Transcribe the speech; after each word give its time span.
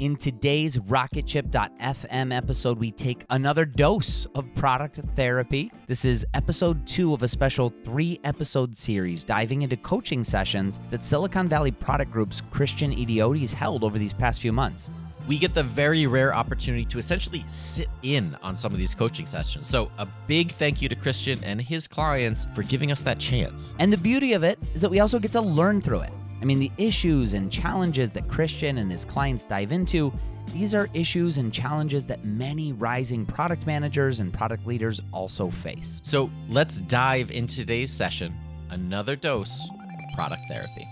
In 0.00 0.16
today's 0.16 0.78
RocketShip.fm 0.78 2.34
episode, 2.34 2.78
we 2.78 2.90
take 2.90 3.26
another 3.28 3.66
dose 3.66 4.26
of 4.34 4.48
product 4.54 4.98
therapy. 5.14 5.70
This 5.88 6.06
is 6.06 6.24
episode 6.32 6.86
two 6.86 7.12
of 7.12 7.22
a 7.22 7.28
special 7.28 7.68
three 7.84 8.18
episode 8.24 8.74
series 8.74 9.24
diving 9.24 9.60
into 9.60 9.76
coaching 9.76 10.24
sessions 10.24 10.80
that 10.88 11.04
Silicon 11.04 11.50
Valley 11.50 11.70
Product 11.70 12.10
Group's 12.10 12.40
Christian 12.50 12.92
Idiodi 12.92 13.52
held 13.52 13.84
over 13.84 13.98
these 13.98 14.14
past 14.14 14.40
few 14.40 14.52
months. 14.52 14.88
We 15.28 15.36
get 15.36 15.52
the 15.52 15.62
very 15.62 16.06
rare 16.06 16.34
opportunity 16.34 16.86
to 16.86 16.96
essentially 16.96 17.44
sit 17.46 17.90
in 18.02 18.38
on 18.42 18.56
some 18.56 18.72
of 18.72 18.78
these 18.78 18.94
coaching 18.94 19.26
sessions. 19.26 19.68
So, 19.68 19.92
a 19.98 20.08
big 20.26 20.50
thank 20.52 20.80
you 20.80 20.88
to 20.88 20.94
Christian 20.94 21.44
and 21.44 21.60
his 21.60 21.86
clients 21.86 22.46
for 22.54 22.62
giving 22.62 22.90
us 22.90 23.02
that 23.02 23.18
chance. 23.18 23.74
And 23.78 23.92
the 23.92 23.98
beauty 23.98 24.32
of 24.32 24.44
it 24.44 24.58
is 24.72 24.80
that 24.80 24.90
we 24.90 25.00
also 25.00 25.18
get 25.18 25.32
to 25.32 25.42
learn 25.42 25.82
through 25.82 26.00
it. 26.00 26.12
I 26.40 26.46
mean, 26.46 26.58
the 26.58 26.72
issues 26.78 27.34
and 27.34 27.52
challenges 27.52 28.10
that 28.12 28.26
Christian 28.26 28.78
and 28.78 28.90
his 28.90 29.04
clients 29.04 29.44
dive 29.44 29.72
into, 29.72 30.10
these 30.54 30.74
are 30.74 30.88
issues 30.94 31.36
and 31.36 31.52
challenges 31.52 32.06
that 32.06 32.24
many 32.24 32.72
rising 32.72 33.26
product 33.26 33.66
managers 33.66 34.20
and 34.20 34.32
product 34.32 34.66
leaders 34.66 35.02
also 35.12 35.50
face. 35.50 36.00
So, 36.02 36.30
let's 36.48 36.80
dive 36.80 37.30
into 37.30 37.56
today's 37.56 37.92
session 37.92 38.34
another 38.70 39.16
dose 39.16 39.62
of 39.68 40.14
product 40.14 40.44
therapy. 40.48 40.86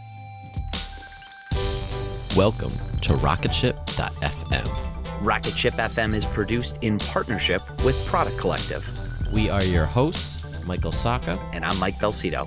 Welcome 2.37 2.73
to 3.01 3.15
RocketShip.fm. 3.15 5.23
Rocketship 5.23 5.73
FM 5.73 6.15
is 6.15 6.27
produced 6.27 6.77
in 6.83 6.99
partnership 6.99 7.63
with 7.85 7.97
Product 8.05 8.39
Collective. 8.39 8.87
We 9.33 9.49
are 9.49 9.65
your 9.65 9.87
hosts, 9.87 10.45
Michael 10.65 10.93
Sacca. 10.93 11.39
And 11.55 11.65
I'm 11.65 11.79
Mike 11.79 11.99
Belsito. 11.99 12.47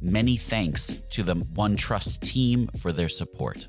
Many 0.00 0.36
thanks 0.36 0.94
to 1.10 1.22
the 1.24 1.34
OneTrust 1.34 2.20
team 2.20 2.68
for 2.80 2.92
their 2.92 3.08
support. 3.08 3.68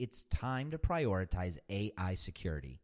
it's 0.00 0.24
time 0.24 0.70
to 0.70 0.78
prioritize 0.78 1.58
AI 1.68 2.14
security. 2.14 2.80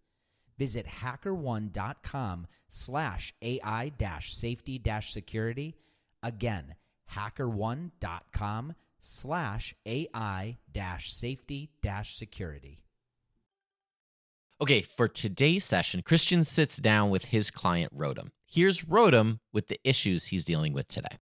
Visit 0.59 0.87
hackerone.com 0.87 2.47
slash 2.69 3.35
AI 3.41 3.93
dash 3.97 4.35
safety 4.35 4.79
dash 4.79 5.13
security. 5.13 5.77
Again, 6.23 6.75
hackerone.com 7.15 8.75
slash 9.01 9.75
AI 9.87 10.59
dash 10.73 11.13
safety 11.13 11.71
dash 11.83 12.17
security. 12.17 12.83
Okay, 14.61 14.83
for 14.83 15.09
today's 15.09 15.65
session, 15.65 16.03
Christian 16.03 16.45
sits 16.45 16.79
down 16.79 17.11
with 17.11 17.27
his 17.27 17.51
client, 17.51 17.97
Rotem. 17.97 18.31
Here's 18.47 18.83
Rotem 18.83 19.41
with 19.53 19.69
the 19.69 19.79
issues 19.85 20.27
he's 20.27 20.45
dealing 20.45 20.73
with 20.73 20.89
today. 20.89 21.19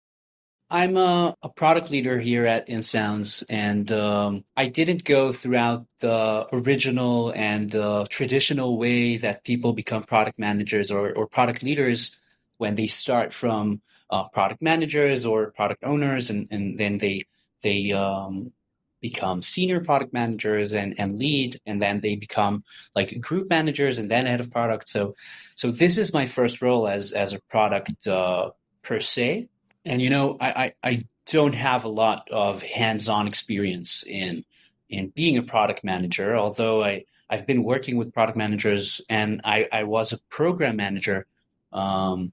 I'm 0.71 0.99
a, 0.99 1.35
a 1.43 1.49
product 1.49 1.91
leader 1.91 2.19
here 2.19 2.45
at 2.45 2.69
InSounds, 2.69 3.43
and 3.49 3.91
um, 3.91 4.45
I 4.55 4.69
didn't 4.69 5.05
go 5.05 5.33
throughout 5.33 5.87
the 6.01 6.47
original 6.53 7.31
and 7.35 7.75
uh, 7.75 8.05
traditional 8.11 8.77
way 8.77 9.17
that 9.17 9.45
people 9.45 9.73
become 9.73 10.03
product 10.03 10.39
managers 10.39 10.91
or, 10.91 11.15
or 11.17 11.27
product 11.27 11.63
leaders 11.63 12.15
when 12.59 12.75
they 12.75 12.87
start 12.87 13.33
from 13.33 13.81
uh, 14.11 14.29
product 14.29 14.61
managers 14.61 15.25
or 15.25 15.53
product 15.53 15.85
owners, 15.85 16.29
and, 16.29 16.49
and 16.51 16.77
then 16.77 16.99
they 16.99 17.25
they 17.63 17.93
um, 17.93 18.53
become 19.01 19.41
senior 19.41 19.81
product 19.81 20.13
managers 20.13 20.75
and, 20.75 20.95
and 20.99 21.19
lead, 21.19 21.59
and 21.65 21.81
then 21.81 22.01
they 22.01 22.15
become 22.15 22.63
like 22.95 23.19
group 23.21 23.49
managers 23.49 23.97
and 23.97 24.11
then 24.11 24.27
head 24.27 24.41
of 24.41 24.51
product. 24.51 24.89
So, 24.89 25.15
so 25.55 25.71
this 25.71 25.97
is 25.97 26.13
my 26.13 26.27
first 26.27 26.61
role 26.61 26.87
as 26.87 27.13
as 27.13 27.33
a 27.33 27.41
product 27.49 28.07
uh, 28.07 28.51
per 28.83 29.01
se. 29.01 29.49
And 29.85 30.03
you 30.03 30.11
know, 30.11 30.37
I, 30.41 30.49
I, 30.83 30.91
I 30.91 30.99
don't 31.27 31.55
have 31.55 31.85
a 31.85 31.89
lot 31.89 32.29
of 32.31 32.63
hands-on 32.63 33.27
experience 33.27 34.05
in 34.07 34.45
in 34.89 35.09
being 35.11 35.37
a 35.37 35.43
product 35.43 35.85
manager, 35.85 36.35
although 36.35 36.83
I, 36.83 37.05
I've 37.29 37.47
been 37.47 37.63
working 37.63 37.99
with 37.99 38.15
product 38.15 38.39
managers 38.39 39.03
and 39.11 39.43
I, 39.45 39.69
I 39.71 39.85
was 39.85 40.13
a 40.13 40.19
program 40.31 40.77
manager 40.77 41.27
um, 41.75 42.33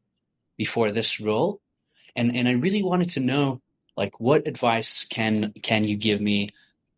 before 0.57 0.91
this 0.91 1.19
role. 1.19 1.59
And 2.15 2.35
and 2.35 2.47
I 2.47 2.53
really 2.53 2.81
wanted 2.81 3.09
to 3.11 3.19
know 3.19 3.61
like 3.97 4.19
what 4.19 4.47
advice 4.47 5.03
can 5.03 5.53
can 5.61 5.83
you 5.83 5.97
give 5.97 6.21
me 6.21 6.51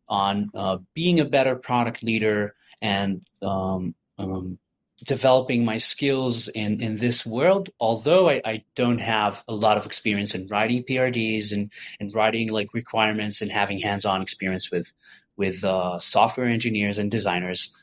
on 0.08 0.50
uh, 0.54 0.78
being 0.94 1.20
a 1.20 1.26
better 1.26 1.56
product 1.56 2.04
leader 2.04 2.56
and 2.82 3.22
um, 3.42 3.96
um, 4.20 4.60
developing 5.06 5.64
my 5.64 5.78
skills 5.78 6.48
in, 6.50 6.82
in 6.82 6.98
this 6.98 7.26
world, 7.26 7.70
although 7.80 8.30
I, 8.30 8.42
I 8.44 8.64
don't 8.76 9.00
have 9.00 9.44
a 9.48 9.54
lot 9.54 9.78
of 9.78 9.86
experience 9.86 10.34
in 10.34 10.48
writing 10.48 10.84
PRDs 10.84 11.54
and, 11.54 11.72
and 12.00 12.14
writing 12.14 12.52
like 12.52 12.74
requirements 12.74 13.42
and 13.42 13.52
having 13.52 13.80
hands-on 13.80 14.22
experience 14.22 14.72
with 14.72 14.94
with 15.38 15.64
uh, 15.64 16.00
software 16.00 16.48
engineers 16.48 16.98
and 16.98 17.12
designers. 17.12 17.76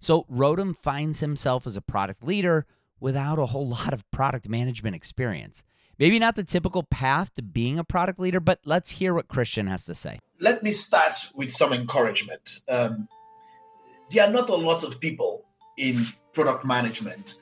So 0.00 0.24
Rotem 0.32 0.74
finds 0.74 1.20
himself 1.20 1.66
as 1.66 1.76
a 1.76 1.82
product 1.82 2.24
leader 2.24 2.64
without 2.98 3.38
a 3.38 3.46
whole 3.46 3.68
lot 3.68 3.92
of 3.92 4.10
product 4.10 4.48
management 4.48 4.96
experience. 4.96 5.62
Maybe 5.98 6.18
not 6.18 6.34
the 6.34 6.44
typical 6.44 6.82
path 6.82 7.34
to 7.34 7.42
being 7.42 7.78
a 7.78 7.84
product 7.84 8.18
leader, 8.18 8.40
but 8.40 8.60
let's 8.64 8.92
hear 8.92 9.14
what 9.14 9.28
Christian 9.28 9.66
has 9.66 9.84
to 9.84 9.94
say. 9.94 10.18
Let 10.40 10.62
me 10.62 10.72
start 10.72 11.14
with 11.34 11.50
some 11.50 11.72
encouragement. 11.72 12.60
Um, 12.68 13.08
there 14.10 14.26
are 14.26 14.32
not 14.32 14.48
a 14.48 14.56
lot 14.56 14.82
of 14.82 14.98
people 15.00 15.44
in 15.76 16.04
product 16.32 16.64
management 16.64 17.38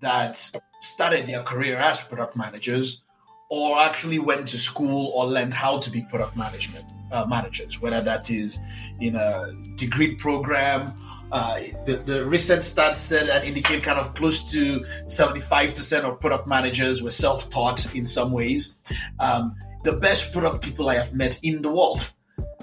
that 0.00 0.36
started 0.80 1.26
their 1.26 1.42
career 1.42 1.76
as 1.76 2.02
product 2.02 2.36
managers 2.36 3.02
or 3.48 3.78
actually 3.78 4.18
went 4.18 4.48
to 4.48 4.58
school 4.58 5.12
or 5.14 5.26
learned 5.26 5.54
how 5.54 5.78
to 5.78 5.90
be 5.90 6.02
product 6.02 6.36
management 6.36 6.84
uh, 7.12 7.24
managers, 7.26 7.80
whether 7.80 8.00
that 8.00 8.30
is 8.30 8.58
in 9.00 9.14
a 9.14 9.52
degree 9.76 10.16
program. 10.16 10.92
Uh, 11.30 11.60
the, 11.86 11.96
the 12.06 12.24
recent 12.24 12.62
stats 12.62 12.94
said 12.94 13.28
and 13.28 13.44
indicate 13.44 13.82
kind 13.82 13.98
of 13.98 14.14
close 14.14 14.50
to 14.50 14.80
75% 15.06 16.04
of 16.04 16.20
product 16.20 16.46
managers 16.46 17.02
were 17.02 17.10
self 17.10 17.48
taught 17.50 17.94
in 17.94 18.04
some 18.04 18.32
ways. 18.32 18.78
Um, 19.20 19.54
the 19.84 19.92
best 19.92 20.32
product 20.32 20.64
people 20.64 20.88
I 20.88 20.94
have 20.94 21.14
met 21.14 21.38
in 21.42 21.62
the 21.62 21.70
world 21.70 22.12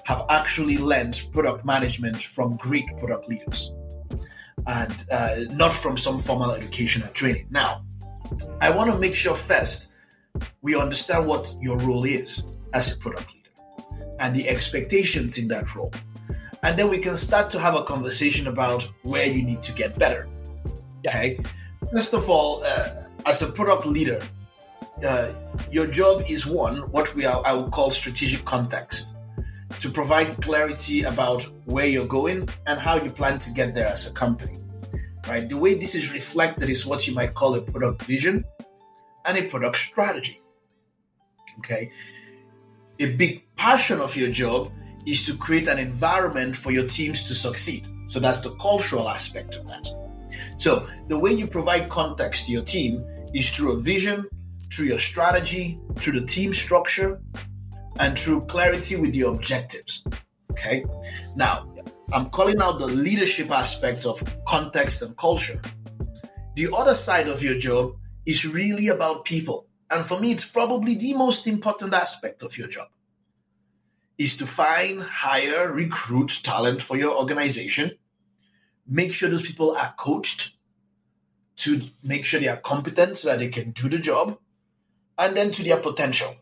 have 0.06 0.26
actually 0.30 0.78
learned 0.78 1.22
product 1.32 1.66
management 1.66 2.22
from 2.22 2.58
Greek 2.58 2.86
product 2.98 3.30
leaders 3.30 3.72
and 4.68 5.06
uh, 5.12 5.36
not 5.52 5.74
from 5.74 5.98
some 5.98 6.20
formal 6.20 6.52
education 6.52 7.04
or 7.04 7.08
training. 7.08 7.48
Now, 7.50 7.84
I 8.62 8.70
want 8.70 8.92
to 8.92 8.98
make 8.98 9.16
sure 9.16 9.36
first 9.36 9.94
we 10.62 10.76
understand 10.76 11.28
what 11.28 11.56
your 11.60 11.78
role 11.78 12.06
is 12.06 12.44
as 12.74 12.94
a 12.94 12.98
product 12.98 13.28
leader 13.34 13.50
and 14.20 14.36
the 14.36 14.48
expectations 14.48 15.38
in 15.38 15.48
that 15.50 15.76
role. 15.76 15.92
And 16.64 16.80
then 16.80 16.90
we 16.90 16.98
can 16.98 17.18
start 17.18 17.50
to 17.52 17.60
have 17.60 17.76
a 17.76 17.84
conversation 17.84 18.48
about 18.48 18.90
where 19.04 19.28
you 19.28 19.44
need 19.44 19.62
to 19.64 19.74
get 19.74 20.00
better. 20.00 20.28
Okay. 21.06 21.40
First 21.92 22.14
of 22.14 22.30
all, 22.30 22.64
uh, 22.64 22.90
as 23.26 23.42
a 23.42 23.48
product 23.48 23.86
leader, 23.86 24.22
uh, 25.06 25.34
your 25.72 25.88
job 25.88 26.24
is 26.30 26.48
one, 26.48 26.78
what 26.92 27.14
we 27.16 27.26
are, 27.26 27.42
I 27.46 27.54
would 27.54 27.72
call 27.72 27.90
strategic 27.90 28.46
context 28.46 29.18
to 29.80 29.90
provide 29.90 30.42
clarity 30.42 31.04
about 31.04 31.44
where 31.66 31.86
you're 31.86 32.08
going 32.08 32.48
and 32.68 32.80
how 32.80 32.96
you 32.96 33.10
plan 33.10 33.40
to 33.40 33.52
get 33.52 33.76
there 33.76 33.88
as 33.88 34.08
a 34.08 34.12
company. 34.12 34.58
Right? 35.28 35.48
The 35.48 35.58
way 35.58 35.76
this 35.76 35.96
is 35.96 36.12
reflected 36.12 36.70
is 36.70 36.86
what 36.86 37.08
you 37.08 37.14
might 37.14 37.34
call 37.34 37.56
a 37.56 37.62
product 37.62 38.04
vision 38.04 38.44
and 39.26 39.38
a 39.38 39.44
product 39.44 39.78
strategy. 39.78 40.42
Okay? 41.60 41.92
A 43.00 43.16
big 43.16 43.44
passion 43.56 44.00
of 44.00 44.16
your 44.16 44.32
job 44.32 44.72
is 45.06 45.26
to 45.26 45.36
create 45.38 45.68
an 45.68 45.80
environment 45.80 46.56
for 46.56 46.72
your 46.72 46.88
teams 46.88 47.24
to 47.26 47.34
succeed. 47.34 47.88
So 48.08 48.20
that's 48.20 48.42
the 48.42 48.52
cultural 48.56 49.10
aspect 49.10 49.56
of 49.56 49.68
that. 49.68 49.88
So 50.58 50.88
the 51.08 51.18
way 51.18 51.32
you 51.32 51.48
provide 51.48 51.90
context 51.90 52.46
to 52.46 52.52
your 52.52 52.64
team 52.64 53.06
is 53.34 53.50
through 53.50 53.74
a 53.74 53.80
vision, 53.80 54.28
through 54.72 54.88
your 54.88 55.00
strategy, 55.00 55.80
through 55.96 56.20
the 56.20 56.26
team 56.26 56.54
structure, 56.54 57.22
and 58.00 58.18
through 58.18 58.46
clarity 58.46 58.96
with 58.96 59.16
your 59.16 59.34
objectives. 59.34 60.06
Okay. 60.52 60.86
Now, 61.36 61.68
I'm 62.12 62.30
calling 62.30 62.62
out 62.62 62.80
the 62.80 62.88
leadership 62.88 63.52
aspects 63.52 64.06
of 64.06 64.24
context 64.46 65.02
and 65.02 65.18
culture. 65.18 65.62
The 66.56 66.70
other 66.74 66.96
side 66.96 67.28
of 67.28 67.42
your 67.42 67.58
job 67.58 67.96
is 68.26 68.46
really 68.46 68.90
about 68.90 69.26
people. 69.26 69.68
And 69.90 70.06
for 70.06 70.20
me, 70.20 70.32
it's 70.32 70.46
probably 70.46 70.96
the 70.96 71.14
most 71.14 71.48
important 71.48 71.94
aspect 71.94 72.44
of 72.44 72.58
your 72.58 72.68
job 72.68 72.88
is 74.18 74.38
to 74.38 74.46
find, 74.46 75.02
hire, 75.02 75.72
recruit 75.72 76.40
talent 76.44 76.82
for 76.82 76.96
your 76.96 77.18
organization. 77.18 77.92
Make 78.88 79.14
sure 79.14 79.30
those 79.30 79.48
people 79.48 79.76
are 79.76 79.94
coached 79.98 80.58
to 81.58 81.82
make 82.04 82.26
sure 82.26 82.40
they 82.40 82.48
are 82.48 82.58
competent 82.58 83.18
so 83.18 83.30
that 83.30 83.40
they 83.40 83.50
can 83.50 83.72
do 83.72 83.90
the 83.90 83.98
job 84.00 84.38
and 85.18 85.36
then 85.36 85.52
to 85.52 85.64
their 85.64 85.78
potential. 85.78 86.36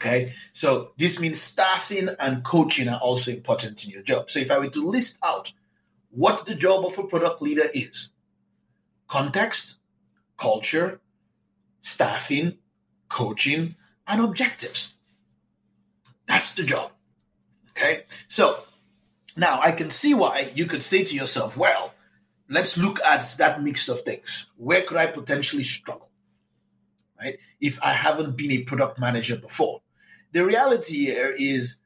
Okay. 0.00 0.32
So 0.54 0.92
this 0.96 1.20
means 1.20 1.40
staffing 1.40 2.08
and 2.18 2.42
coaching 2.42 2.88
are 2.88 3.00
also 3.00 3.30
important 3.30 3.84
in 3.84 3.90
your 3.90 4.02
job. 4.02 4.30
So 4.30 4.38
if 4.38 4.50
I 4.50 4.58
were 4.58 4.70
to 4.70 4.88
list 4.88 5.18
out 5.22 5.52
what 6.10 6.46
the 6.46 6.54
job 6.54 6.86
of 6.86 6.96
a 6.98 7.04
product 7.04 7.42
leader 7.42 7.68
is 7.74 8.12
context, 9.06 9.80
culture, 10.38 11.00
staffing, 11.80 12.56
coaching, 13.08 13.76
and 14.06 14.22
objectives. 14.22 14.96
That's 16.26 16.52
the 16.52 16.62
job. 16.62 16.92
Okay. 17.70 18.04
So 18.28 18.60
now 19.36 19.60
I 19.60 19.72
can 19.72 19.90
see 19.90 20.14
why 20.14 20.50
you 20.54 20.64
could 20.64 20.82
say 20.82 21.04
to 21.04 21.14
yourself, 21.14 21.56
well, 21.58 21.92
let's 22.48 22.78
look 22.78 23.00
at 23.04 23.34
that 23.36 23.62
mix 23.62 23.88
of 23.88 24.00
things. 24.00 24.46
Where 24.56 24.82
could 24.82 24.96
I 24.96 25.06
potentially 25.06 25.62
struggle? 25.62 26.08
Right? 27.20 27.36
If 27.60 27.82
I 27.82 27.92
haven't 27.92 28.36
been 28.36 28.52
a 28.52 28.62
product 28.62 28.98
manager 28.98 29.36
before. 29.36 29.82
The 30.32 30.44
reality 30.44 31.06
here 31.06 31.34
is 31.36 31.76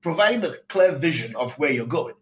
providing 0.00 0.44
a 0.44 0.56
clear 0.68 0.92
vision 0.92 1.36
of 1.36 1.58
where 1.58 1.72
you're 1.72 1.86
going 1.86 2.14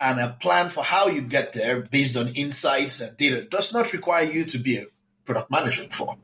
and 0.00 0.20
a 0.20 0.36
plan 0.40 0.68
for 0.68 0.84
how 0.84 1.08
you 1.08 1.22
get 1.22 1.52
there 1.52 1.80
based 1.80 2.16
on 2.16 2.28
insights 2.28 3.00
and 3.00 3.16
data 3.16 3.42
does 3.42 3.72
not 3.72 3.92
require 3.92 4.24
you 4.24 4.44
to 4.44 4.58
be 4.58 4.76
a 4.76 4.86
product 5.24 5.50
manager 5.50 5.86
before. 5.88 6.16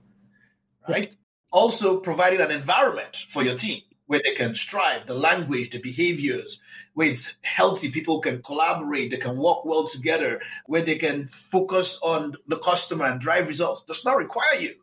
Right? 0.88 1.14
Also, 1.50 1.98
providing 1.98 2.40
an 2.40 2.50
environment 2.50 3.26
for 3.28 3.42
your 3.42 3.56
team 3.56 3.80
where 4.06 4.20
they 4.22 4.34
can 4.34 4.54
strive, 4.54 5.06
the 5.06 5.14
language, 5.14 5.70
the 5.70 5.80
behaviors, 5.80 6.60
where 6.92 7.08
it's 7.08 7.36
healthy, 7.42 7.90
people 7.90 8.20
can 8.20 8.42
collaborate, 8.42 9.10
they 9.10 9.16
can 9.16 9.36
work 9.38 9.64
well 9.64 9.88
together, 9.88 10.42
where 10.66 10.82
they 10.82 10.96
can 10.96 11.26
focus 11.26 11.98
on 12.02 12.34
the 12.46 12.58
customer 12.58 13.06
and 13.06 13.18
drive 13.18 13.48
results 13.48 13.82
does 13.84 14.04
not 14.04 14.18
require 14.18 14.56
you 14.60 14.74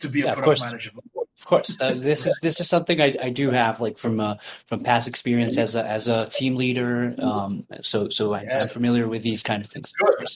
to 0.00 0.08
be 0.08 0.22
a 0.22 0.26
yeah, 0.26 0.34
product 0.34 0.60
manager. 0.60 0.90
Of 1.38 1.44
course, 1.44 1.80
uh, 1.80 1.94
this 1.94 2.26
is 2.26 2.38
this 2.42 2.60
is 2.60 2.68
something 2.68 3.00
I, 3.00 3.16
I 3.22 3.30
do 3.30 3.50
have 3.50 3.80
like 3.80 3.96
from 3.96 4.18
uh, 4.20 4.36
from 4.66 4.80
past 4.80 5.06
experience 5.06 5.56
as 5.56 5.76
a 5.76 5.84
as 5.84 6.08
a 6.08 6.26
team 6.26 6.56
leader. 6.56 7.14
Um, 7.18 7.64
so 7.82 8.08
so 8.08 8.32
I, 8.32 8.42
am 8.42 8.68
familiar 8.68 9.06
with 9.06 9.22
these 9.22 9.42
kind 9.42 9.64
of 9.64 9.70
things. 9.70 9.92
Good. 9.92 10.28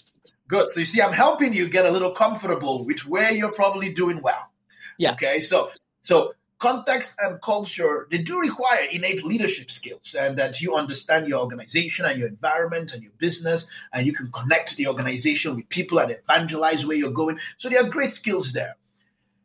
Good. 0.48 0.70
So 0.70 0.80
you 0.80 0.86
see, 0.86 1.02
I'm 1.02 1.12
helping 1.12 1.54
you 1.54 1.68
get 1.68 1.86
a 1.86 1.90
little 1.90 2.12
comfortable 2.12 2.84
with 2.84 3.06
where 3.06 3.32
you're 3.32 3.52
probably 3.52 3.92
doing 3.92 4.22
well. 4.22 4.52
Yeah. 4.96 5.12
Okay. 5.12 5.40
So 5.40 5.70
so 6.02 6.34
context 6.62 7.16
and 7.20 7.42
culture 7.42 8.06
they 8.12 8.18
do 8.18 8.38
require 8.38 8.86
innate 8.92 9.24
leadership 9.24 9.68
skills 9.68 10.14
and 10.14 10.38
that 10.38 10.60
you 10.60 10.76
understand 10.76 11.26
your 11.26 11.40
organization 11.40 12.04
and 12.04 12.16
your 12.16 12.28
environment 12.28 12.92
and 12.92 13.02
your 13.02 13.10
business 13.18 13.68
and 13.92 14.06
you 14.06 14.12
can 14.12 14.30
connect 14.30 14.76
the 14.76 14.86
organization 14.86 15.56
with 15.56 15.68
people 15.70 15.98
and 15.98 16.12
evangelize 16.12 16.86
where 16.86 16.96
you're 16.96 17.10
going 17.10 17.36
so 17.56 17.68
there 17.68 17.84
are 17.84 17.88
great 17.88 18.12
skills 18.12 18.52
there 18.52 18.76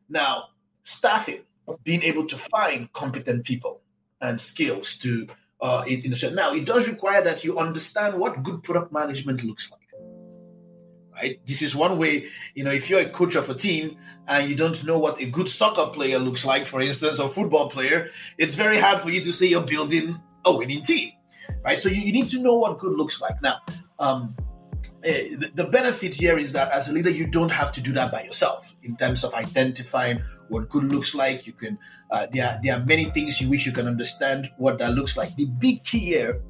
now 0.10 0.46
staffing 0.84 1.42
being 1.84 2.04
able 2.04 2.26
to 2.26 2.38
find 2.38 2.92
competent 2.94 3.46
people 3.46 3.82
and 4.22 4.40
skills 4.40 4.98
to 4.98 5.28
uh, 5.60 5.84
in, 5.88 6.02
in 6.04 6.12
the 6.12 6.32
now 6.34 6.54
it 6.54 6.66
does 6.66 6.88
require 6.88 7.22
that 7.24 7.44
you 7.44 7.58
understand 7.58 8.18
what 8.18 8.44
good 8.44 8.64
product 8.64 8.92
management 8.92 9.44
looks 9.44 9.72
like 9.72 9.82
right? 11.14 11.40
This 11.48 11.64
is 11.64 11.76
one 11.76 11.98
way 11.98 12.28
you 12.56 12.64
know 12.64 12.72
if 12.72 12.90
you're 12.90 13.02
a 13.02 13.10
coach 13.10 13.36
of 13.36 13.50
a 13.50 13.54
team 13.54 13.98
and 14.28 14.50
you 14.50 14.56
don't 14.56 14.84
know 14.86 15.00
what 15.00 15.20
a 15.22 15.30
good 15.30 15.48
soccer 15.48 15.88
player 15.88 16.20
looks 16.20 16.46
like 16.46 16.66
for 16.66 16.80
instance 16.80 17.20
or 17.20 17.28
football 17.28 17.70
player 17.70 18.10
it's 18.38 18.56
very 18.56 18.78
hard 18.78 19.02
for 19.02 19.10
you 19.10 19.22
to 19.22 19.34
say 19.34 19.48
you're 19.48 19.62
building 19.62 20.20
a 20.46 20.56
winning 20.56 20.84
team 20.84 21.12
right? 21.64 21.82
So 21.82 21.90
you, 21.90 22.02
you 22.02 22.14
need 22.14 22.30
to 22.30 22.42
know 22.42 22.56
what 22.56 22.80
good 22.80 22.98
looks 22.98 23.22
like. 23.22 23.42
Now 23.42 23.58
um, 24.00 24.36
the 25.02 25.70
benefit 25.72 26.16
here 26.16 26.38
is 26.38 26.54
that 26.54 26.72
as 26.72 26.90
a 26.90 26.94
leader, 26.94 27.10
you 27.10 27.28
don't 27.28 27.52
have 27.52 27.72
to 27.74 27.82
do 27.82 27.94
that 27.94 28.12
by 28.12 28.24
yourself 28.24 28.74
in 28.84 28.96
terms 28.98 29.24
of 29.24 29.34
identifying 29.34 30.22
what 30.50 30.70
good 30.70 30.86
looks 30.86 31.16
like. 31.16 31.48
You 31.48 31.54
can, 31.54 31.78
uh, 32.12 32.28
there, 32.32 32.46
are, 32.46 32.60
there 32.62 32.78
are 32.78 32.86
many 32.86 33.06
things 33.06 33.42
you 33.42 33.50
wish 33.50 33.66
you 33.66 33.72
can 33.72 33.88
understand 33.88 34.52
what 34.58 34.80
that 34.80 34.92
looks 34.92 35.18
like. 35.18 35.36
The 35.36 35.46
big 35.46 35.84
key 35.84 36.00
here 36.00 36.42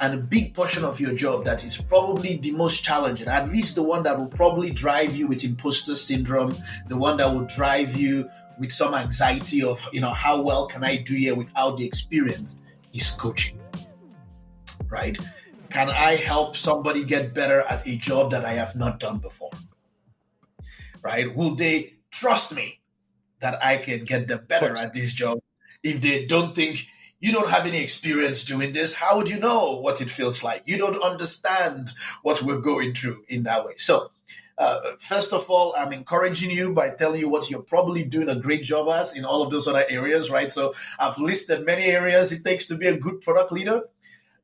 and 0.00 0.14
a 0.14 0.16
big 0.16 0.54
portion 0.54 0.84
of 0.84 1.00
your 1.00 1.14
job 1.14 1.44
that 1.44 1.64
is 1.64 1.76
probably 1.76 2.36
the 2.36 2.52
most 2.52 2.84
challenging, 2.84 3.26
at 3.28 3.50
least 3.50 3.74
the 3.74 3.82
one 3.82 4.02
that 4.04 4.18
will 4.18 4.28
probably 4.28 4.70
drive 4.70 5.16
you 5.16 5.26
with 5.26 5.44
imposter 5.44 5.94
syndrome, 5.94 6.56
the 6.88 6.96
one 6.96 7.16
that 7.16 7.26
will 7.26 7.46
drive 7.46 7.96
you 7.96 8.28
with 8.58 8.72
some 8.72 8.94
anxiety 8.94 9.62
of, 9.62 9.80
you 9.92 10.00
know, 10.00 10.12
how 10.12 10.40
well 10.40 10.66
can 10.66 10.84
I 10.84 10.96
do 10.96 11.14
here 11.14 11.34
without 11.34 11.78
the 11.78 11.84
experience 11.84 12.58
is 12.92 13.10
coaching, 13.10 13.58
right? 14.88 15.18
Can 15.70 15.90
I 15.90 16.16
help 16.16 16.56
somebody 16.56 17.04
get 17.04 17.34
better 17.34 17.60
at 17.60 17.86
a 17.86 17.96
job 17.96 18.30
that 18.30 18.44
I 18.44 18.52
have 18.52 18.74
not 18.74 19.00
done 19.00 19.18
before? 19.18 19.50
Right? 21.02 21.34
Will 21.34 21.54
they 21.54 21.94
trust 22.10 22.54
me 22.54 22.80
that 23.40 23.62
I 23.62 23.76
can 23.76 24.04
get 24.04 24.28
them 24.28 24.44
better 24.46 24.76
at 24.76 24.92
this 24.92 25.12
job 25.12 25.40
if 25.82 26.00
they 26.00 26.26
don't 26.26 26.54
think 26.54 26.86
you 27.20 27.32
don't 27.32 27.50
have 27.50 27.66
any 27.66 27.82
experience 27.82 28.44
doing 28.44 28.72
this. 28.72 28.94
How 28.94 29.16
would 29.16 29.28
you 29.28 29.38
know 29.38 29.76
what 29.76 30.00
it 30.00 30.10
feels 30.10 30.44
like? 30.44 30.62
You 30.66 30.78
don't 30.78 31.02
understand 31.02 31.90
what 32.22 32.42
we're 32.42 32.60
going 32.60 32.94
through 32.94 33.24
in 33.28 33.42
that 33.44 33.64
way. 33.64 33.74
So, 33.78 34.10
uh, 34.56 34.92
first 34.98 35.32
of 35.32 35.48
all, 35.50 35.74
I'm 35.76 35.92
encouraging 35.92 36.50
you 36.50 36.72
by 36.72 36.90
telling 36.90 37.20
you 37.20 37.28
what 37.28 37.50
you're 37.50 37.62
probably 37.62 38.04
doing 38.04 38.28
a 38.28 38.38
great 38.38 38.62
job 38.64 38.88
as 38.88 39.16
in 39.16 39.24
all 39.24 39.42
of 39.42 39.50
those 39.50 39.66
other 39.66 39.84
areas, 39.88 40.30
right? 40.30 40.50
So, 40.50 40.74
I've 40.98 41.18
listed 41.18 41.66
many 41.66 41.84
areas 41.84 42.32
it 42.32 42.44
takes 42.44 42.66
to 42.66 42.76
be 42.76 42.86
a 42.86 42.96
good 42.96 43.20
product 43.20 43.50
leader. 43.52 43.82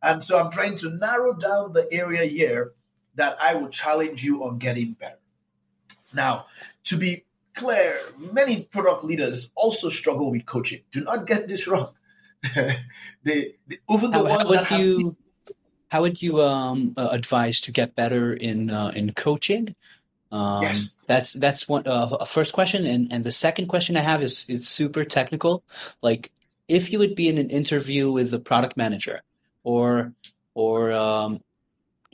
And 0.04 0.23
so, 0.23 0.38
I'm 0.38 0.50
trying 0.50 0.76
to 0.76 0.90
narrow 0.90 1.32
down 1.32 1.73
the 1.73 1.90
area 1.92 2.25
here 2.25 2.73
that 3.14 3.37
I 3.40 3.54
will 3.54 3.68
challenge 3.68 4.23
you 4.23 4.44
on 4.44 4.58
getting 4.58 4.92
better. 4.92 5.18
Now, 6.12 6.46
to 6.84 6.96
be 6.96 7.25
clear, 7.54 7.99
many 8.32 8.64
product 8.64 9.04
leaders 9.04 9.50
also 9.54 9.88
struggle 9.88 10.30
with 10.30 10.46
coaching. 10.46 10.82
Do 10.92 11.00
not 11.00 11.26
get 11.26 11.49
this 11.49 11.66
wrong. 11.66 11.92
they, 12.54 12.76
they, 13.23 13.78
even 13.90 14.11
the 14.11 14.18
how, 14.18 14.25
ones 14.25 14.42
how 14.42 14.49
would 14.49 14.58
that 14.58 14.66
have 14.66 14.80
you 14.80 15.16
how 15.94 16.02
would 16.02 16.20
you 16.20 16.42
um, 16.42 16.92
uh, 16.96 17.08
advise 17.12 17.61
to 17.62 17.70
get 17.70 17.94
better 17.94 18.34
in 18.34 18.68
uh, 18.68 18.90
in 18.96 19.12
coaching? 19.12 19.76
Um, 20.32 20.62
Yes. 20.62 20.96
that's 21.06 21.32
that's 21.34 21.68
one 21.68 21.87
uh, 21.87 22.16
a 22.20 22.26
first 22.26 22.52
question, 22.52 22.84
and 22.84 23.12
and 23.12 23.23
the 23.23 23.30
second 23.30 23.66
question 23.68 23.96
I 23.96 24.00
have 24.00 24.20
is 24.20 24.44
it's 24.49 24.68
super 24.68 25.04
technical. 25.04 25.62
Like, 26.02 26.32
if 26.66 26.92
you 26.92 26.99
would 26.99 27.14
be 27.14 27.28
in 27.28 27.38
an 27.38 27.49
interview 27.49 28.11
with 28.11 28.34
a 28.34 28.40
product 28.40 28.76
manager, 28.76 29.23
or 29.64 30.12
or 30.54 30.92
um, 30.92 31.40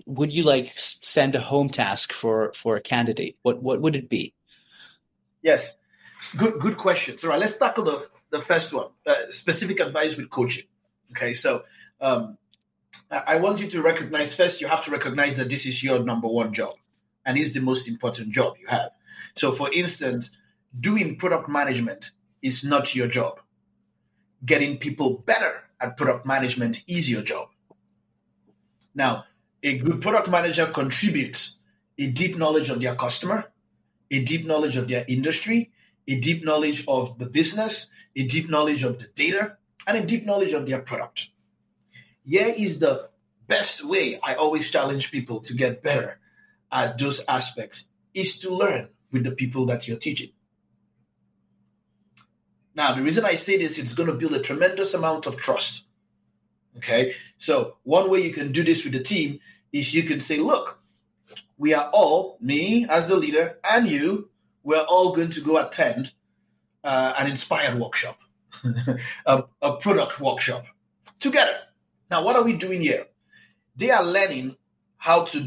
would 0.07 0.33
you 0.33 0.45
like 0.45 0.73
send 0.77 1.35
a 1.35 1.41
home 1.41 1.69
task 1.69 2.13
for 2.13 2.53
for 2.55 2.77
a 2.77 2.81
candidate? 2.81 3.37
What 3.43 3.63
what 3.63 3.81
would 3.81 3.97
it 3.97 4.09
be? 4.09 4.33
Yes, 5.43 5.77
good 6.37 6.59
good 6.59 6.79
questions. 6.79 7.23
All 7.25 7.31
right, 7.31 7.41
let's 7.41 7.59
tackle 7.59 7.85
the 7.85 8.09
the 8.31 8.41
first 8.41 8.73
one. 8.73 8.89
Uh, 9.07 9.15
specific 9.31 9.81
advice 9.81 10.17
with 10.17 10.31
coaching. 10.31 10.65
Okay, 11.11 11.35
so 11.35 11.65
um, 12.01 12.39
I 13.11 13.35
I 13.35 13.37
want 13.41 13.61
you 13.61 13.69
to 13.69 13.83
recognize 13.83 14.35
first. 14.35 14.61
You 14.61 14.69
have 14.69 14.85
to 14.85 14.91
recognize 14.91 15.37
that 15.37 15.51
this 15.51 15.67
is 15.67 15.83
your 15.83 16.03
number 16.03 16.29
one 16.29 16.53
job, 16.53 16.75
and 17.27 17.37
is 17.37 17.53
the 17.53 17.61
most 17.61 17.89
important 17.89 18.33
job 18.33 18.57
you 18.61 18.69
have. 18.69 18.91
So, 19.37 19.53
for 19.53 19.73
instance, 19.73 20.31
doing 20.79 21.17
product 21.17 21.49
management 21.49 22.11
is 22.43 22.65
not 22.65 22.95
your 22.95 23.09
job. 23.09 23.41
Getting 24.45 24.79
people 24.79 25.19
better 25.19 25.70
at 25.81 25.97
product 25.97 26.27
management 26.27 26.85
is 26.87 27.11
your 27.11 27.23
job. 27.23 27.49
Now, 28.95 29.25
a 29.63 29.79
good 29.79 30.01
product 30.01 30.29
manager 30.29 30.67
contributes 30.67 31.57
a 31.99 32.11
deep 32.11 32.37
knowledge 32.37 32.71
of 32.71 32.81
their 32.81 32.95
customer, 32.95 33.45
a 34.11 34.25
deep 34.25 34.47
knowledge 34.47 34.77
of 34.77 34.89
their 34.89 35.05
industry, 35.07 35.71
a 36.09 36.19
deep 36.19 36.45
knowledge 36.45 36.85
of 36.89 37.19
the 37.19 37.27
business, 37.27 37.89
a 38.17 38.27
deep 38.27 38.49
knowledge 38.49 38.83
of 38.83 38.99
the 38.99 39.07
data, 39.15 39.57
and 39.87 39.97
a 39.97 40.07
deep 40.07 40.25
knowledge 40.27 40.53
of 40.53 40.67
their 40.67 40.81
product. 40.81 41.29
Here 42.27 42.53
is 42.57 42.81
the 42.81 43.11
best 43.47 43.85
way 43.85 44.19
I 44.23 44.35
always 44.35 44.71
challenge 44.71 45.11
people 45.11 45.41
to 45.41 45.55
get 45.55 45.83
better 45.83 46.19
at 46.73 46.99
those 46.99 47.25
aspects 47.29 47.89
is 48.15 48.39
to 48.41 48.51
learn 48.55 48.91
with 49.13 49.25
the 49.25 49.33
people 49.33 49.67
that 49.67 49.87
you're 49.87 49.99
teaching. 49.99 50.31
Now, 52.75 52.95
the 52.95 53.03
reason 53.03 53.25
I 53.25 53.35
say 53.35 53.57
this, 53.57 53.79
it's 53.79 53.95
going 53.95 54.09
to 54.09 54.15
build 54.15 54.35
a 54.35 54.41
tremendous 54.41 54.95
amount 54.95 55.27
of 55.27 55.37
trust. 55.37 55.87
Okay. 56.77 57.15
So, 57.39 57.77
one 57.83 58.11
way 58.11 58.21
you 58.21 58.33
can 58.33 58.53
do 58.53 58.63
this 58.63 58.85
with 58.85 58.93
the 58.93 59.03
team 59.03 59.41
is 59.73 59.95
you 59.95 60.05
can 60.05 60.21
say, 60.21 60.39
look, 60.39 60.81
we 61.59 61.75
are 61.75 61.91
all, 61.93 62.39
me 62.41 62.87
as 62.89 63.09
the 63.09 63.17
leader 63.17 63.59
and 63.69 63.89
you, 63.89 64.31
we're 64.63 64.79
all 64.89 65.15
going 65.15 65.31
to 65.31 65.41
go 65.41 65.59
attend 65.59 66.13
uh, 66.85 67.15
an 67.19 67.29
inspired 67.29 67.79
workshop, 67.79 68.19
a, 69.27 69.45
a 69.61 69.77
product 69.77 70.21
workshop 70.21 70.65
together. 71.19 71.57
Now, 72.11 72.25
what 72.25 72.37
are 72.37 72.43
we 72.43 72.55
doing 72.55 72.81
here? 72.81 73.07
They 73.77 73.91
are 73.91 74.05
learning 74.05 74.57
how 74.97 75.25
to 75.27 75.41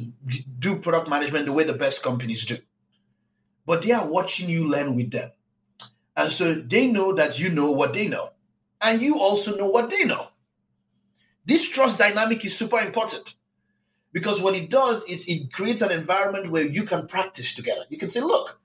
do 0.60 0.78
product 0.78 1.10
management 1.10 1.46
the 1.46 1.54
way 1.54 1.64
the 1.64 1.74
best 1.74 2.04
companies 2.04 2.46
do, 2.46 2.58
but 3.66 3.82
they 3.82 3.92
are 3.92 4.08
watching 4.08 4.50
you 4.50 4.68
learn 4.68 4.96
with 4.96 5.12
them. 5.12 5.32
And 6.16 6.32
so 6.32 6.56
they 6.56 6.88
know 6.88 7.14
that 7.14 7.40
you 7.40 7.50
know 7.50 7.72
what 7.72 7.94
they 7.94 8.08
know, 8.08 8.30
and 8.82 9.02
you 9.02 9.18
also 9.20 9.56
know 9.58 9.68
what 9.68 9.90
they 9.90 10.06
know. 10.06 10.28
This 11.46 11.68
trust 11.68 12.00
dynamic 12.00 12.46
is 12.46 12.56
super 12.58 12.80
important 12.80 13.36
because 14.14 14.40
what 14.42 14.54
it 14.54 14.70
does 14.70 15.04
is 15.06 15.28
it 15.28 15.52
creates 15.52 15.82
an 15.82 15.92
environment 15.92 16.52
where 16.52 16.66
you 16.66 16.84
can 16.84 17.08
practice 17.08 17.56
together. 17.56 17.84
You 17.90 17.98
can 17.98 18.10
say, 18.10 18.22
look, 18.22 18.62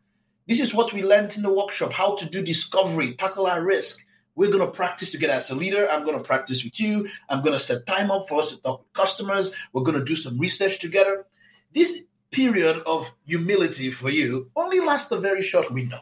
this 0.46 0.60
is 0.60 0.74
what 0.74 0.92
we 0.92 1.02
learned 1.02 1.36
in 1.36 1.42
the 1.42 1.52
workshop 1.52 1.92
how 1.92 2.14
to 2.16 2.26
do 2.26 2.42
discovery, 2.42 3.14
tackle 3.14 3.46
our 3.46 3.64
risk. 3.64 4.06
We're 4.34 4.52
going 4.52 4.64
to 4.64 4.70
practice 4.70 5.10
together 5.10 5.32
as 5.32 5.50
a 5.50 5.56
leader. 5.56 5.88
I'm 5.90 6.04
going 6.04 6.16
to 6.16 6.22
practice 6.22 6.62
with 6.62 6.78
you. 6.78 7.08
I'm 7.28 7.42
going 7.42 7.54
to 7.54 7.58
set 7.58 7.86
time 7.86 8.10
up 8.10 8.28
for 8.28 8.38
us 8.38 8.50
to 8.50 8.62
talk 8.62 8.80
with 8.80 8.92
customers. 8.92 9.52
We're 9.72 9.82
going 9.82 9.98
to 9.98 10.04
do 10.04 10.14
some 10.14 10.38
research 10.38 10.78
together. 10.78 11.26
This 11.74 12.04
period 12.30 12.82
of 12.86 13.12
humility 13.26 13.90
for 13.90 14.10
you 14.10 14.50
only 14.54 14.78
lasts 14.80 15.10
a 15.10 15.18
very 15.18 15.42
short 15.42 15.72
window. 15.72 15.98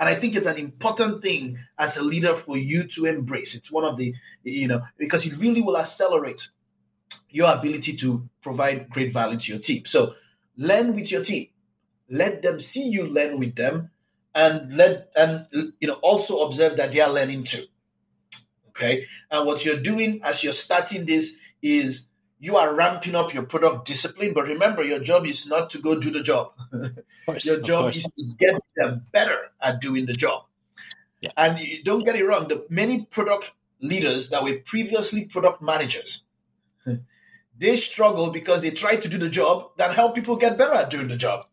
And 0.00 0.08
I 0.08 0.14
think 0.14 0.34
it's 0.34 0.46
an 0.46 0.56
important 0.56 1.22
thing 1.22 1.58
as 1.78 1.98
a 1.98 2.02
leader 2.02 2.34
for 2.34 2.56
you 2.56 2.84
to 2.88 3.04
embrace. 3.04 3.54
It's 3.54 3.70
one 3.70 3.84
of 3.84 3.98
the, 3.98 4.14
you 4.42 4.66
know, 4.66 4.80
because 4.96 5.26
it 5.26 5.36
really 5.36 5.60
will 5.60 5.76
accelerate 5.76 6.48
your 7.28 7.52
ability 7.52 7.96
to 7.96 8.26
provide 8.40 8.88
great 8.88 9.12
value 9.12 9.38
to 9.38 9.52
your 9.52 9.60
team. 9.60 9.84
So 9.84 10.14
learn 10.56 10.94
with 10.94 11.12
your 11.12 11.22
team. 11.22 11.48
Let 12.08 12.40
them 12.40 12.58
see 12.60 12.88
you 12.88 13.06
learn 13.06 13.38
with 13.38 13.54
them 13.56 13.90
and 14.34 14.74
let 14.74 15.10
and 15.14 15.46
you 15.52 15.88
know 15.88 15.94
also 15.94 16.46
observe 16.46 16.78
that 16.78 16.92
they 16.92 17.00
are 17.00 17.12
learning 17.12 17.44
too. 17.44 17.62
Okay. 18.68 19.06
And 19.30 19.46
what 19.46 19.64
you're 19.66 19.80
doing 19.80 20.20
as 20.24 20.42
you're 20.42 20.54
starting 20.54 21.04
this 21.04 21.36
is 21.60 22.06
you 22.40 22.56
are 22.56 22.74
ramping 22.74 23.14
up 23.14 23.32
your 23.34 23.44
product 23.44 23.86
discipline. 23.86 24.32
But 24.32 24.46
remember, 24.46 24.82
your 24.82 24.98
job 24.98 25.26
is 25.26 25.46
not 25.46 25.70
to 25.70 25.78
go 25.78 26.00
do 26.00 26.10
the 26.10 26.22
job. 26.22 26.52
Course, 27.26 27.46
Your 27.46 27.60
job 27.60 27.90
is 27.90 28.04
to 28.04 28.34
get 28.38 28.60
them 28.74 29.06
better 29.12 29.52
at 29.60 29.80
doing 29.80 30.06
the 30.06 30.14
job. 30.14 30.46
Yeah. 31.20 31.30
And 31.36 31.60
you, 31.60 31.84
don't 31.84 32.04
get 32.04 32.16
it 32.16 32.24
wrong, 32.24 32.48
the 32.48 32.64
many 32.70 33.04
product 33.04 33.52
leaders 33.80 34.30
that 34.30 34.42
were 34.42 34.58
previously 34.64 35.26
product 35.26 35.60
managers, 35.60 36.24
they 37.58 37.76
struggle 37.76 38.30
because 38.30 38.62
they 38.62 38.70
try 38.70 38.96
to 38.96 39.08
do 39.08 39.18
the 39.18 39.28
job 39.28 39.72
that 39.76 39.94
help 39.94 40.14
people 40.14 40.36
get 40.36 40.56
better 40.56 40.72
at 40.72 40.88
doing 40.88 41.08
the 41.08 41.16
job. 41.16 41.46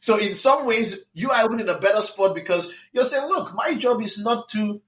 So 0.00 0.18
in 0.18 0.34
some 0.34 0.66
ways, 0.66 1.06
you 1.14 1.30
are 1.30 1.44
even 1.44 1.60
in 1.60 1.68
a 1.68 1.78
better 1.78 2.02
spot 2.02 2.34
because 2.34 2.74
you're 2.92 3.04
saying, 3.04 3.28
look, 3.28 3.54
my 3.54 3.74
job 3.74 4.02
is 4.02 4.22
not 4.22 4.48
to 4.50 4.80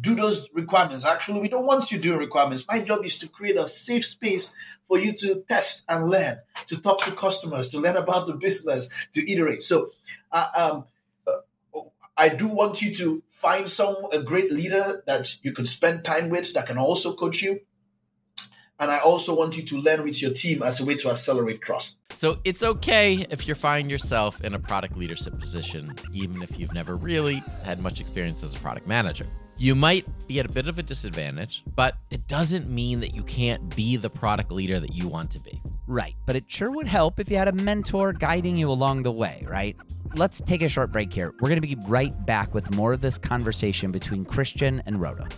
do 0.00 0.14
those 0.14 0.48
requirements. 0.52 1.04
Actually, 1.04 1.40
we 1.40 1.48
don't 1.48 1.66
want 1.66 1.92
you 1.92 1.98
doing 1.98 2.18
requirements. 2.18 2.66
My 2.68 2.80
job 2.80 3.04
is 3.04 3.18
to 3.18 3.28
create 3.28 3.56
a 3.56 3.68
safe 3.68 4.04
space 4.04 4.54
for 4.88 4.98
you 4.98 5.12
to 5.18 5.44
test 5.48 5.84
and 5.88 6.10
learn, 6.10 6.38
to 6.66 6.80
talk 6.80 7.02
to 7.04 7.12
customers, 7.12 7.70
to 7.70 7.78
learn 7.78 7.96
about 7.96 8.26
the 8.26 8.34
business, 8.34 8.90
to 9.12 9.32
iterate. 9.32 9.62
So, 9.62 9.90
uh, 10.32 10.48
um, 10.56 10.84
uh, 11.26 11.80
I 12.16 12.28
do 12.28 12.48
want 12.48 12.82
you 12.82 12.94
to 12.96 13.22
find 13.30 13.68
some 13.68 13.96
a 14.12 14.22
great 14.22 14.50
leader 14.50 15.02
that 15.06 15.36
you 15.42 15.52
could 15.52 15.68
spend 15.68 16.04
time 16.04 16.28
with 16.28 16.52
that 16.54 16.66
can 16.66 16.78
also 16.78 17.14
coach 17.14 17.42
you. 17.42 17.60
And 18.80 18.90
I 18.90 18.98
also 18.98 19.36
want 19.36 19.56
you 19.56 19.62
to 19.62 19.78
learn 19.78 20.02
with 20.02 20.20
your 20.20 20.32
team 20.32 20.60
as 20.62 20.80
a 20.80 20.84
way 20.84 20.96
to 20.96 21.10
accelerate 21.10 21.62
trust. 21.62 22.00
So 22.16 22.38
it's 22.44 22.64
okay 22.64 23.24
if 23.30 23.46
you're 23.46 23.54
find 23.54 23.88
yourself 23.88 24.42
in 24.44 24.54
a 24.54 24.58
product 24.58 24.96
leadership 24.96 25.38
position, 25.38 25.94
even 26.12 26.42
if 26.42 26.58
you've 26.58 26.74
never 26.74 26.96
really 26.96 27.42
had 27.62 27.80
much 27.80 28.00
experience 28.00 28.42
as 28.42 28.54
a 28.54 28.58
product 28.58 28.88
manager. 28.88 29.26
You 29.56 29.76
might 29.76 30.04
be 30.26 30.40
at 30.40 30.46
a 30.46 30.52
bit 30.52 30.66
of 30.66 30.80
a 30.80 30.82
disadvantage, 30.82 31.62
but 31.76 31.96
it 32.10 32.26
doesn't 32.26 32.68
mean 32.68 32.98
that 33.00 33.14
you 33.14 33.22
can't 33.22 33.74
be 33.76 33.96
the 33.96 34.10
product 34.10 34.50
leader 34.50 34.80
that 34.80 34.94
you 34.94 35.06
want 35.06 35.30
to 35.30 35.40
be. 35.40 35.62
Right, 35.86 36.16
but 36.26 36.34
it 36.34 36.44
sure 36.48 36.72
would 36.72 36.88
help 36.88 37.20
if 37.20 37.30
you 37.30 37.36
had 37.36 37.46
a 37.46 37.52
mentor 37.52 38.12
guiding 38.12 38.56
you 38.56 38.68
along 38.68 39.04
the 39.04 39.12
way, 39.12 39.46
right? 39.48 39.76
Let's 40.14 40.40
take 40.40 40.62
a 40.62 40.68
short 40.68 40.90
break 40.90 41.12
here. 41.12 41.32
We're 41.40 41.48
going 41.48 41.60
to 41.60 41.66
be 41.66 41.76
right 41.86 42.26
back 42.26 42.52
with 42.52 42.74
more 42.74 42.92
of 42.92 43.00
this 43.00 43.16
conversation 43.16 43.92
between 43.92 44.24
Christian 44.24 44.82
and 44.86 44.96
Rotem. 44.96 45.30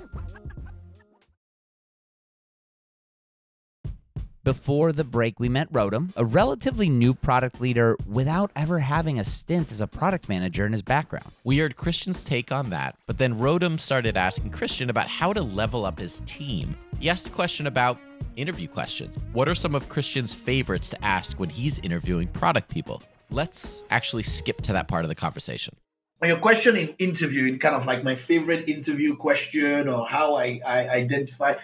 Before 4.46 4.92
the 4.92 5.02
break, 5.02 5.40
we 5.40 5.48
met 5.48 5.72
Rotem, 5.72 6.12
a 6.14 6.24
relatively 6.24 6.88
new 6.88 7.14
product 7.14 7.60
leader 7.60 7.96
without 8.06 8.52
ever 8.54 8.78
having 8.78 9.18
a 9.18 9.24
stint 9.24 9.72
as 9.72 9.80
a 9.80 9.88
product 9.88 10.28
manager 10.28 10.64
in 10.64 10.70
his 10.70 10.82
background. 10.82 11.26
We 11.42 11.58
heard 11.58 11.74
Christian's 11.74 12.22
take 12.22 12.52
on 12.52 12.70
that, 12.70 12.96
but 13.08 13.18
then 13.18 13.34
Rotem 13.34 13.80
started 13.80 14.16
asking 14.16 14.50
Christian 14.50 14.88
about 14.88 15.08
how 15.08 15.32
to 15.32 15.42
level 15.42 15.84
up 15.84 15.98
his 15.98 16.22
team. 16.26 16.76
He 17.00 17.10
asked 17.10 17.26
a 17.26 17.30
question 17.30 17.66
about 17.66 17.98
interview 18.36 18.68
questions. 18.68 19.18
What 19.32 19.48
are 19.48 19.54
some 19.56 19.74
of 19.74 19.88
Christian's 19.88 20.32
favorites 20.32 20.90
to 20.90 21.04
ask 21.04 21.40
when 21.40 21.48
he's 21.48 21.80
interviewing 21.80 22.28
product 22.28 22.70
people? 22.70 23.02
Let's 23.30 23.82
actually 23.90 24.22
skip 24.22 24.62
to 24.62 24.72
that 24.74 24.86
part 24.86 25.04
of 25.04 25.08
the 25.08 25.16
conversation. 25.16 25.74
On 26.22 26.28
your 26.28 26.38
question 26.38 26.76
in 26.76 26.94
interviewing, 27.00 27.58
kind 27.58 27.74
of 27.74 27.84
like 27.84 28.04
my 28.04 28.14
favorite 28.14 28.68
interview 28.68 29.16
question 29.16 29.88
or 29.88 30.06
how 30.06 30.36
I, 30.36 30.60
I 30.64 30.88
identify. 30.88 31.54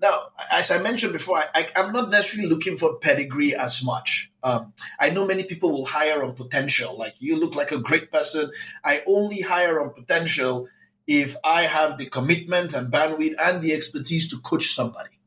Now, 0.00 0.28
as 0.50 0.70
I 0.70 0.80
mentioned 0.82 1.12
before, 1.12 1.36
I, 1.54 1.68
I'm 1.76 1.92
not 1.92 2.10
necessarily 2.10 2.48
looking 2.48 2.78
for 2.78 2.96
pedigree 2.96 3.54
as 3.54 3.84
much. 3.84 4.32
Um, 4.42 4.72
I 4.98 5.10
know 5.10 5.26
many 5.26 5.44
people 5.44 5.70
will 5.70 5.84
hire 5.84 6.24
on 6.24 6.34
potential. 6.34 6.96
Like 6.96 7.14
you 7.20 7.36
look 7.36 7.54
like 7.54 7.70
a 7.70 7.78
great 7.78 8.10
person. 8.10 8.50
I 8.82 9.02
only 9.06 9.42
hire 9.42 9.80
on 9.80 9.90
potential 9.90 10.68
if 11.06 11.36
I 11.44 11.62
have 11.62 11.98
the 11.98 12.06
commitment 12.06 12.72
and 12.72 12.90
bandwidth 12.90 13.34
and 13.38 13.60
the 13.60 13.74
expertise 13.74 14.28
to 14.28 14.38
coach 14.38 14.68
somebody, 14.68 15.18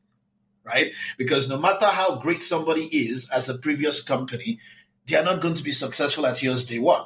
right? 0.64 0.92
Because 1.18 1.48
no 1.48 1.58
matter 1.58 1.86
how 1.86 2.16
great 2.16 2.42
somebody 2.42 2.86
is 2.86 3.30
as 3.30 3.48
a 3.48 3.58
previous 3.58 4.02
company, 4.02 4.58
they 5.06 5.16
are 5.16 5.24
not 5.24 5.40
going 5.40 5.54
to 5.54 5.62
be 5.62 5.72
successful 5.72 6.26
at 6.26 6.42
yours 6.42 6.64
day 6.64 6.78
one. 6.78 7.04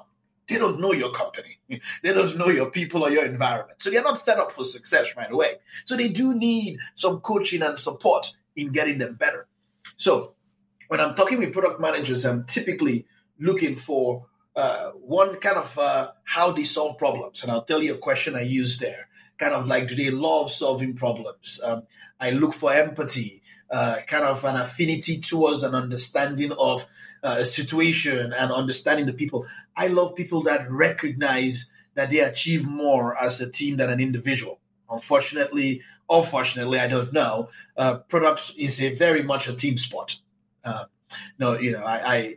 They 0.49 0.57
don't 0.57 0.81
know 0.81 0.93
your 0.93 1.12
company. 1.12 1.59
They 2.02 2.12
don't 2.12 2.37
know 2.37 2.49
your 2.49 2.71
people 2.71 3.02
or 3.02 3.11
your 3.11 3.25
environment. 3.25 3.83
So 3.83 3.90
they're 3.90 4.02
not 4.02 4.19
set 4.19 4.38
up 4.38 4.50
for 4.50 4.64
success 4.64 5.17
right 5.17 5.31
away. 5.31 5.57
So 5.85 5.97
they 5.97 6.09
do 6.09 6.35
need 6.35 6.78
some 6.95 7.21
coaching 7.21 7.62
and 7.62 7.78
support 7.78 8.33
in 8.57 8.73
getting 8.73 8.99
them 8.99 9.14
better. 9.14 9.47
So 9.97 10.35
when 10.88 11.00
I'm 11.00 11.14
talking 11.14 11.38
with 11.38 11.52
product 11.52 11.81
managers, 11.81 12.25
I'm 12.25 12.45
typically 12.45 13.07
looking 13.38 13.76
for 13.76 14.26
uh, 14.57 14.90
one 14.93 15.37
kind 15.37 15.59
of 15.59 15.78
uh, 15.78 16.11
how 16.25 16.50
they 16.50 16.64
solve 16.64 16.99
problems. 16.99 17.43
And 17.43 17.52
I'll 17.52 17.62
tell 17.64 17.83
you 17.83 17.95
a 17.95 17.99
question 17.99 18.35
I 18.35 18.43
use 18.43 18.78
there. 18.78 19.09
Kind 19.38 19.55
of 19.55 19.67
like, 19.69 19.87
do 19.87 19.95
they 19.95 20.11
love 20.11 20.50
solving 20.50 20.95
problems? 20.95 21.61
Um, 21.62 21.85
I 22.19 22.31
look 22.31 22.55
for 22.55 22.73
empathy, 22.73 23.43
uh, 23.71 23.99
kind 24.07 24.25
of 24.25 24.45
an 24.45 24.57
affinity 24.57 25.21
towards 25.21 25.62
an 25.62 25.75
understanding 25.75 26.52
of 26.52 26.87
uh, 27.23 27.45
situation 27.45 28.33
and 28.33 28.53
understanding 28.53 29.07
the 29.07 29.13
people. 29.13 29.47
I 29.77 29.89
love 29.89 30.15
people 30.15 30.43
that 30.45 30.71
recognize 30.71 31.71
that 31.95 32.11
they 32.11 32.21
achieve 32.21 32.67
more 32.67 33.21
as 33.21 33.41
a 33.41 33.51
team 33.51 33.77
than 33.77 33.91
an 33.91 34.01
individual. 34.01 34.61
Unfortunately, 34.91 35.83
unfortunately, 36.09 36.79
I 36.79 36.89
don't 36.89 37.13
know. 37.13 37.51
Uh, 37.77 37.99
product 37.99 38.55
is 38.57 38.81
a 38.81 38.95
very 38.95 39.23
much 39.23 39.49
a 39.49 39.55
team 39.55 39.77
sport. 39.77 40.21
Uh, 40.65 40.85
no, 41.39 41.59
you 41.59 41.73
know, 41.73 41.85
I, 41.85 42.15
I 42.15 42.37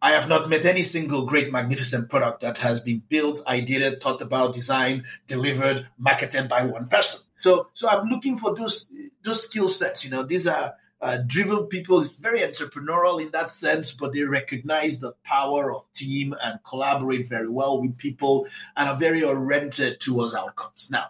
I 0.00 0.12
have 0.12 0.28
not 0.28 0.48
met 0.48 0.64
any 0.64 0.82
single 0.82 1.26
great, 1.26 1.52
magnificent 1.52 2.08
product 2.08 2.40
that 2.40 2.58
has 2.58 2.80
been 2.80 3.02
built, 3.08 3.44
ideated, 3.46 4.00
thought 4.00 4.22
about, 4.22 4.54
designed, 4.54 5.04
delivered, 5.26 5.86
marketed 5.98 6.48
by 6.48 6.64
one 6.64 6.88
person. 6.88 7.20
So, 7.34 7.68
so 7.74 7.88
I'm 7.88 8.08
looking 8.08 8.38
for 8.38 8.54
those 8.54 8.88
those 9.22 9.42
skill 9.42 9.68
sets. 9.68 10.04
You 10.04 10.10
know, 10.10 10.22
these 10.22 10.46
are 10.46 10.74
uh, 11.00 11.18
driven 11.26 11.66
people. 11.66 12.00
It's 12.00 12.16
very 12.16 12.40
entrepreneurial 12.40 13.22
in 13.22 13.30
that 13.32 13.50
sense, 13.50 13.92
but 13.92 14.12
they 14.12 14.22
recognize 14.22 15.00
the 15.00 15.12
power 15.24 15.74
of 15.74 15.90
team 15.92 16.34
and 16.42 16.58
collaborate 16.64 17.28
very 17.28 17.48
well 17.48 17.80
with 17.80 17.96
people 17.96 18.46
and 18.76 18.88
are 18.88 18.96
very 18.96 19.22
oriented 19.22 20.00
towards 20.00 20.34
outcomes. 20.34 20.90
Now, 20.90 21.06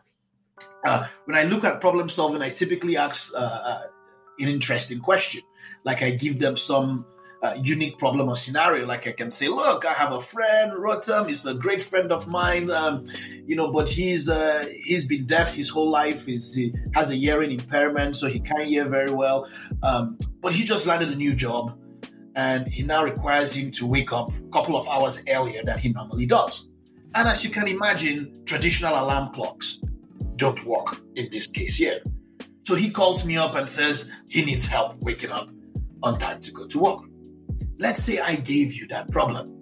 uh, 0.85 1.07
when 1.25 1.37
I 1.37 1.45
look 1.45 1.65
at 1.65 1.81
problem 1.81 2.09
solving, 2.09 2.43
I 2.43 2.51
typically 2.51 2.97
ask 2.97 3.33
uh, 3.35 3.39
uh 3.39 3.83
an 4.41 4.49
interesting 4.49 5.01
question. 5.01 5.43
Like 5.85 6.03
I 6.03 6.11
give 6.11 6.39
them 6.39 6.57
some 6.57 7.07
uh, 7.43 7.55
unique 7.61 7.99
problem 7.99 8.29
or 8.29 8.37
scenario. 8.37 8.87
Like 8.87 9.07
I 9.07 9.13
can 9.13 9.31
say, 9.31 9.49
look, 9.49 9.87
I 9.87 9.93
have 9.93 10.13
a 10.13 10.21
friend, 10.21 10.73
Rotem. 10.73 11.29
He's 11.29 11.47
a 11.47 11.55
great 11.55 11.83
friend 11.83 12.11
of 12.13 12.27
mine. 12.27 12.71
Um, 12.71 13.05
you 13.47 13.57
know, 13.57 13.71
but 13.71 13.89
he's 13.89 14.29
uh, 14.29 14.67
he's 14.85 15.07
been 15.07 15.27
deaf 15.27 15.55
his 15.55 15.71
whole 15.71 15.89
life. 15.89 16.27
He's, 16.27 16.53
he 16.53 16.75
has 16.95 17.11
a 17.11 17.15
hearing 17.15 17.53
impairment, 17.53 18.17
so 18.17 18.27
he 18.27 18.41
can't 18.41 18.65
hear 18.65 18.89
very 18.89 19.11
well. 19.11 19.49
Um, 19.83 20.19
but 20.41 20.53
he 20.53 20.65
just 20.65 20.87
landed 20.87 21.11
a 21.11 21.17
new 21.17 21.35
job, 21.35 21.79
and 22.35 22.67
he 22.67 22.83
now 22.83 23.05
requires 23.05 23.55
him 23.55 23.71
to 23.73 23.87
wake 23.87 24.13
up 24.13 24.31
a 24.31 24.51
couple 24.51 24.77
of 24.77 24.89
hours 24.89 25.23
earlier 25.29 25.63
than 25.63 25.79
he 25.79 25.91
normally 25.91 26.27
does. 26.27 26.69
And 27.15 27.27
as 27.27 27.43
you 27.43 27.51
can 27.51 27.69
imagine, 27.69 28.45
traditional 28.45 28.93
alarm 28.93 29.33
clocks 29.33 29.81
don't 30.37 30.63
work 30.65 31.01
in 31.17 31.29
this 31.31 31.47
case 31.47 31.77
here. 31.77 32.01
So 32.67 32.75
he 32.75 32.91
calls 32.91 33.25
me 33.25 33.37
up 33.37 33.55
and 33.55 33.69
says 33.69 34.11
he 34.29 34.45
needs 34.45 34.67
help 34.67 35.01
waking 35.03 35.31
up 35.31 35.49
on 36.03 36.19
time 36.19 36.41
to 36.43 36.53
go 36.53 36.67
to 36.67 36.79
work. 36.79 37.05
Let's 37.79 38.03
say 38.03 38.19
I 38.19 38.37
gave 38.37 38.73
you 38.73 38.89
that 38.89 39.11
problem. 39.11 39.55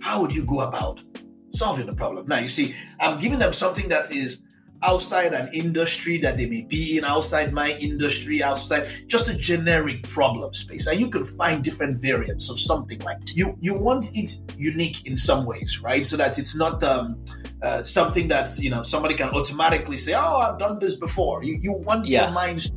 How 0.00 0.20
would 0.20 0.34
you 0.34 0.44
go 0.44 0.60
about 0.60 1.02
solving 1.50 1.86
the 1.86 1.94
problem? 1.94 2.26
Now, 2.26 2.38
you 2.38 2.48
see, 2.48 2.74
I'm 3.00 3.18
giving 3.18 3.38
them 3.38 3.54
something 3.54 3.88
that 3.88 4.12
is 4.12 4.42
outside 4.82 5.32
an 5.32 5.48
industry 5.54 6.18
that 6.18 6.36
they 6.36 6.44
may 6.44 6.62
be 6.62 6.98
in, 6.98 7.04
outside 7.04 7.54
my 7.54 7.70
industry, 7.80 8.42
outside 8.42 8.86
just 9.06 9.30
a 9.30 9.34
generic 9.34 10.02
problem 10.02 10.52
space. 10.52 10.86
And 10.86 11.00
you 11.00 11.08
can 11.08 11.24
find 11.24 11.64
different 11.64 12.02
variants 12.02 12.50
of 12.50 12.60
something 12.60 12.98
like 13.00 13.20
that. 13.20 13.34
you 13.34 13.56
you 13.60 13.72
want 13.72 14.14
it 14.14 14.38
unique 14.58 15.06
in 15.06 15.16
some 15.16 15.46
ways, 15.46 15.80
right? 15.80 16.04
So 16.04 16.18
that 16.18 16.38
it's 16.38 16.54
not 16.54 16.84
um, 16.84 17.24
uh, 17.62 17.82
something 17.82 18.28
that's 18.28 18.62
you 18.62 18.68
know 18.68 18.82
somebody 18.82 19.14
can 19.14 19.30
automatically 19.30 19.96
say, 19.96 20.12
"Oh, 20.14 20.36
I've 20.36 20.58
done 20.58 20.78
this 20.78 20.96
before." 20.96 21.42
You 21.42 21.58
you 21.62 21.72
want 21.72 22.04
yeah. 22.06 22.24
your 22.24 22.32
minds 22.32 22.70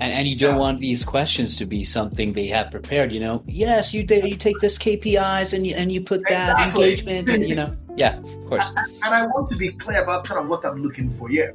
and 0.00 0.12
and 0.12 0.28
you 0.28 0.36
don't 0.36 0.54
yeah. 0.54 0.60
want 0.60 0.78
these 0.78 1.04
questions 1.04 1.56
to 1.56 1.66
be 1.66 1.84
something 1.84 2.32
they 2.32 2.46
have 2.46 2.70
prepared. 2.70 3.12
You 3.12 3.20
know, 3.20 3.44
yes, 3.46 3.94
you 3.94 4.04
you 4.08 4.36
take 4.36 4.58
this 4.60 4.78
KPIs 4.78 5.52
and 5.52 5.66
you 5.66 5.74
and 5.74 5.92
you 5.92 6.00
put 6.00 6.22
that 6.28 6.52
exactly. 6.52 6.84
engagement, 6.84 7.30
and 7.30 7.48
you 7.48 7.54
know, 7.54 7.76
yeah, 7.96 8.18
of 8.18 8.46
course. 8.46 8.72
And, 8.76 8.92
and, 9.04 9.14
I 9.14 9.26
want 9.26 9.48
to 9.48 9.56
be 9.56 9.70
clear 9.70 10.02
about 10.02 10.24
kind 10.24 10.40
of 10.40 10.48
what 10.48 10.64
I'm 10.64 10.82
looking 10.82 11.10
for 11.10 11.28
here. 11.28 11.54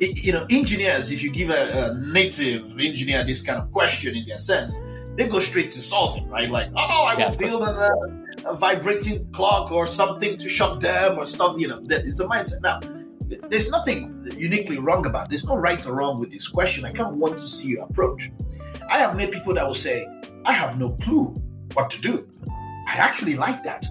It, 0.00 0.24
you 0.24 0.32
know, 0.32 0.46
engineers, 0.50 1.12
if 1.12 1.22
you 1.22 1.30
give 1.30 1.50
a, 1.50 1.90
a, 1.90 1.94
native 1.94 2.78
engineer 2.78 3.22
this 3.22 3.42
kind 3.42 3.60
of 3.60 3.70
question 3.70 4.16
in 4.16 4.26
their 4.26 4.38
sense, 4.38 4.78
they 5.16 5.28
go 5.28 5.40
straight 5.40 5.70
to 5.72 5.82
solving, 5.82 6.26
right? 6.28 6.48
Like, 6.48 6.70
oh, 6.74 7.04
I 7.06 7.18
yeah, 7.18 7.30
will 7.30 7.36
build 7.36 7.62
a, 7.62 7.72
uh, 7.72 8.50
a 8.50 8.56
vibrating 8.56 9.30
clock 9.32 9.70
or 9.70 9.86
something 9.86 10.38
to 10.38 10.48
shut 10.48 10.80
them 10.80 11.18
or 11.18 11.26
stuff. 11.26 11.58
You 11.58 11.68
know, 11.68 11.76
that 11.82 12.06
is 12.06 12.16
the 12.16 12.24
mindset 12.24 12.62
now 12.62 12.80
there's 13.48 13.70
nothing 13.70 14.26
uniquely 14.36 14.78
wrong 14.78 15.06
about 15.06 15.26
it. 15.26 15.30
There's 15.30 15.44
no 15.44 15.56
right 15.56 15.84
or 15.86 15.94
wrong 15.94 16.18
with 16.18 16.30
this 16.30 16.48
question. 16.48 16.84
I 16.84 16.92
kind 16.92 17.10
of 17.12 17.16
want 17.16 17.40
to 17.40 17.46
see 17.46 17.68
your 17.68 17.84
approach. 17.84 18.30
I 18.88 18.98
have 18.98 19.16
met 19.16 19.30
people 19.30 19.54
that 19.54 19.66
will 19.66 19.74
say, 19.74 20.06
I 20.44 20.52
have 20.52 20.78
no 20.78 20.90
clue 20.90 21.34
what 21.74 21.90
to 21.90 22.00
do. 22.00 22.28
I 22.48 22.96
actually 22.96 23.34
like 23.34 23.62
that. 23.64 23.86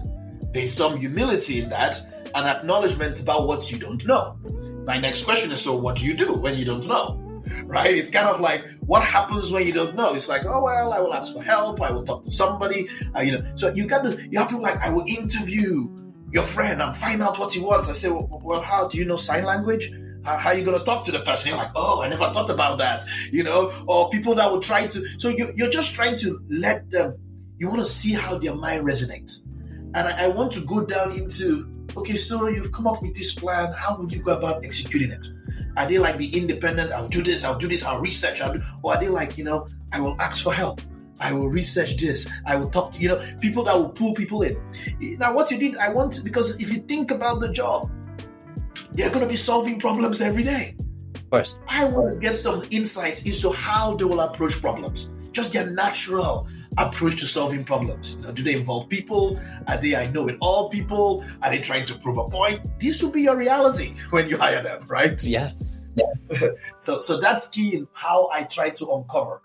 There's 0.52 0.72
some 0.72 0.98
humility 0.98 1.62
in 1.62 1.70
that, 1.70 2.00
an 2.34 2.46
acknowledgement 2.46 3.20
about 3.20 3.46
what 3.46 3.70
you 3.70 3.78
don't 3.78 4.04
know. 4.04 4.36
My 4.84 4.98
next 4.98 5.24
question 5.24 5.52
is 5.52 5.62
so, 5.62 5.74
what 5.74 5.96
do 5.96 6.04
you 6.04 6.14
do 6.14 6.34
when 6.34 6.56
you 6.56 6.64
don't 6.64 6.86
know? 6.86 7.16
Right? 7.64 7.96
It's 7.96 8.10
kind 8.10 8.28
of 8.28 8.40
like, 8.40 8.64
what 8.80 9.02
happens 9.04 9.50
when 9.52 9.66
you 9.66 9.72
don't 9.72 9.94
know? 9.94 10.14
It's 10.14 10.28
like, 10.28 10.44
oh 10.44 10.64
well, 10.64 10.92
I 10.92 11.00
will 11.00 11.14
ask 11.14 11.32
for 11.32 11.42
help. 11.42 11.80
I 11.80 11.92
will 11.92 12.04
talk 12.04 12.24
to 12.24 12.32
somebody. 12.32 12.88
Uh, 13.14 13.20
you 13.20 13.38
know, 13.38 13.52
so 13.54 13.72
you 13.72 13.86
got 13.86 14.04
to 14.04 14.28
you 14.28 14.38
have 14.38 14.48
people 14.48 14.62
like 14.62 14.82
I 14.82 14.90
will 14.90 15.04
interview 15.06 15.88
your 16.32 16.44
friend 16.44 16.80
and 16.80 16.96
find 16.96 17.22
out 17.22 17.38
what 17.38 17.52
he 17.52 17.60
wants. 17.60 17.88
I 17.88 17.92
say, 17.92 18.10
well, 18.10 18.40
well 18.42 18.60
how 18.60 18.88
do 18.88 18.98
you 18.98 19.04
know 19.04 19.16
sign 19.16 19.44
language? 19.44 19.92
How, 20.24 20.36
how, 20.36 20.50
are 20.50 20.56
you 20.56 20.64
going 20.64 20.78
to 20.78 20.84
talk 20.84 21.04
to 21.06 21.12
the 21.12 21.20
person? 21.20 21.50
You're 21.50 21.58
like, 21.58 21.70
oh, 21.74 22.02
I 22.02 22.08
never 22.08 22.30
thought 22.30 22.50
about 22.50 22.78
that, 22.78 23.04
you 23.30 23.42
know, 23.42 23.72
or 23.86 24.10
people 24.10 24.34
that 24.34 24.50
will 24.50 24.60
try 24.60 24.86
to. 24.86 25.18
So 25.18 25.28
you, 25.28 25.52
you're 25.56 25.70
just 25.70 25.94
trying 25.94 26.16
to 26.18 26.40
let 26.50 26.90
them, 26.90 27.16
you 27.58 27.68
want 27.68 27.80
to 27.80 27.86
see 27.86 28.12
how 28.12 28.38
their 28.38 28.54
mind 28.54 28.86
resonates. 28.86 29.44
And 29.94 30.08
I, 30.08 30.26
I 30.26 30.28
want 30.28 30.52
to 30.52 30.64
go 30.66 30.84
down 30.84 31.12
into, 31.12 31.68
okay, 31.96 32.16
so 32.16 32.46
you've 32.48 32.72
come 32.72 32.86
up 32.86 33.02
with 33.02 33.14
this 33.14 33.32
plan. 33.32 33.72
How 33.72 33.96
would 33.96 34.12
you 34.12 34.22
go 34.22 34.36
about 34.36 34.64
executing 34.64 35.10
it? 35.10 35.26
Are 35.76 35.86
they 35.86 35.98
like 35.98 36.18
the 36.18 36.36
independent, 36.36 36.92
I'll 36.92 37.08
do 37.08 37.22
this, 37.22 37.44
I'll 37.44 37.58
do 37.58 37.68
this, 37.68 37.84
I'll 37.84 38.00
research, 38.00 38.40
I'll 38.40 38.52
do, 38.52 38.62
or 38.82 38.94
are 38.94 39.00
they 39.00 39.08
like, 39.08 39.38
you 39.38 39.44
know, 39.44 39.66
I 39.92 40.00
will 40.00 40.16
ask 40.20 40.42
for 40.42 40.52
help? 40.52 40.80
I 41.20 41.32
will 41.32 41.48
research 41.48 41.96
this. 41.96 42.28
I 42.46 42.56
will 42.56 42.70
talk 42.70 42.92
to, 42.92 43.00
you 43.00 43.08
know, 43.08 43.22
people 43.40 43.64
that 43.64 43.76
will 43.76 43.90
pull 43.90 44.14
people 44.14 44.42
in. 44.42 44.56
Now, 45.18 45.34
what 45.34 45.50
you 45.50 45.58
did, 45.58 45.76
I 45.76 45.90
want, 45.90 46.24
because 46.24 46.58
if 46.60 46.72
you 46.72 46.78
think 46.80 47.10
about 47.10 47.40
the 47.40 47.50
job, 47.50 47.90
they're 48.92 49.10
going 49.10 49.20
to 49.20 49.28
be 49.28 49.36
solving 49.36 49.78
problems 49.78 50.20
every 50.20 50.42
day. 50.42 50.74
Of 51.14 51.30
course. 51.30 51.60
I 51.68 51.84
want 51.84 52.14
to 52.14 52.20
get 52.20 52.36
some 52.36 52.64
insights 52.70 53.24
into 53.24 53.50
how 53.50 53.96
they 53.96 54.04
will 54.04 54.20
approach 54.20 54.60
problems, 54.60 55.10
just 55.32 55.52
their 55.52 55.70
natural 55.70 56.48
approach 56.78 57.20
to 57.20 57.26
solving 57.26 57.64
problems. 57.64 58.16
You 58.16 58.26
know, 58.26 58.32
do 58.32 58.42
they 58.42 58.54
involve 58.54 58.88
people? 58.88 59.38
Are 59.68 59.76
they, 59.76 59.94
I 59.94 60.10
know 60.10 60.28
it 60.28 60.36
all 60.40 60.70
people? 60.70 61.24
Are 61.42 61.50
they 61.50 61.60
trying 61.60 61.86
to 61.86 61.94
prove 61.94 62.18
a 62.18 62.28
point? 62.28 62.60
This 62.80 63.02
will 63.02 63.10
be 63.10 63.22
your 63.22 63.36
reality 63.36 63.94
when 64.10 64.28
you 64.28 64.38
hire 64.38 64.62
them, 64.62 64.86
right? 64.88 65.22
Yeah. 65.22 65.52
Yeah. 65.94 66.48
so, 66.78 67.00
so 67.00 67.20
that's 67.20 67.48
key 67.48 67.76
in 67.76 67.88
how 67.92 68.28
I 68.32 68.44
try 68.44 68.70
to 68.70 68.90
uncover 68.90 69.42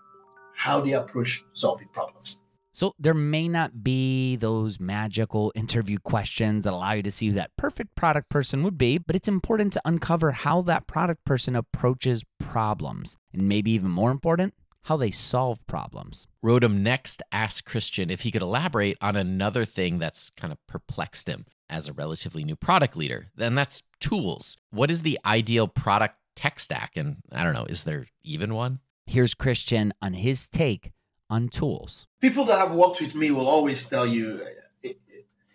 how 0.56 0.80
they 0.80 0.92
approach 0.92 1.44
solving 1.52 1.88
problems. 1.88 2.38
So 2.72 2.94
there 2.98 3.14
may 3.14 3.48
not 3.48 3.82
be 3.82 4.36
those 4.36 4.78
magical 4.78 5.50
interview 5.54 5.98
questions 5.98 6.64
that 6.64 6.74
allow 6.74 6.92
you 6.92 7.02
to 7.02 7.10
see 7.10 7.28
who 7.28 7.34
that 7.34 7.56
perfect 7.56 7.94
product 7.94 8.28
person 8.28 8.62
would 8.64 8.76
be, 8.76 8.98
but 8.98 9.16
it's 9.16 9.28
important 9.28 9.72
to 9.74 9.82
uncover 9.86 10.32
how 10.32 10.60
that 10.62 10.86
product 10.86 11.24
person 11.24 11.56
approaches 11.56 12.22
problems. 12.38 13.16
And 13.32 13.48
maybe 13.48 13.70
even 13.70 13.90
more 13.90 14.10
important, 14.10 14.52
how 14.82 14.98
they 14.98 15.10
solve 15.10 15.66
problems. 15.66 16.26
Rotem 16.44 16.80
next 16.80 17.22
asked 17.32 17.64
Christian 17.64 18.10
if 18.10 18.20
he 18.20 18.30
could 18.30 18.42
elaborate 18.42 18.98
on 19.00 19.16
another 19.16 19.64
thing 19.64 19.98
that's 19.98 20.28
kind 20.30 20.52
of 20.52 20.58
perplexed 20.66 21.28
him 21.28 21.46
as 21.70 21.88
a 21.88 21.92
relatively 21.92 22.44
new 22.44 22.56
product 22.56 22.94
leader, 22.94 23.28
and 23.38 23.56
that's 23.56 23.82
tools. 24.00 24.58
What 24.70 24.90
is 24.90 25.00
the 25.00 25.18
ideal 25.24 25.66
product 25.66 26.16
tech 26.36 26.60
stack? 26.60 26.92
And 26.94 27.16
I 27.32 27.42
don't 27.42 27.54
know, 27.54 27.64
is 27.64 27.84
there 27.84 28.06
even 28.22 28.54
one? 28.54 28.80
Here's 29.06 29.34
Christian 29.34 29.92
on 30.02 30.14
his 30.14 30.48
take 30.48 30.92
on 31.30 31.48
tools. 31.48 32.06
People 32.20 32.44
that 32.46 32.58
have 32.58 32.74
worked 32.74 33.00
with 33.00 33.14
me 33.14 33.30
will 33.30 33.46
always 33.46 33.88
tell 33.88 34.06
you 34.06 34.40
it, 34.82 35.00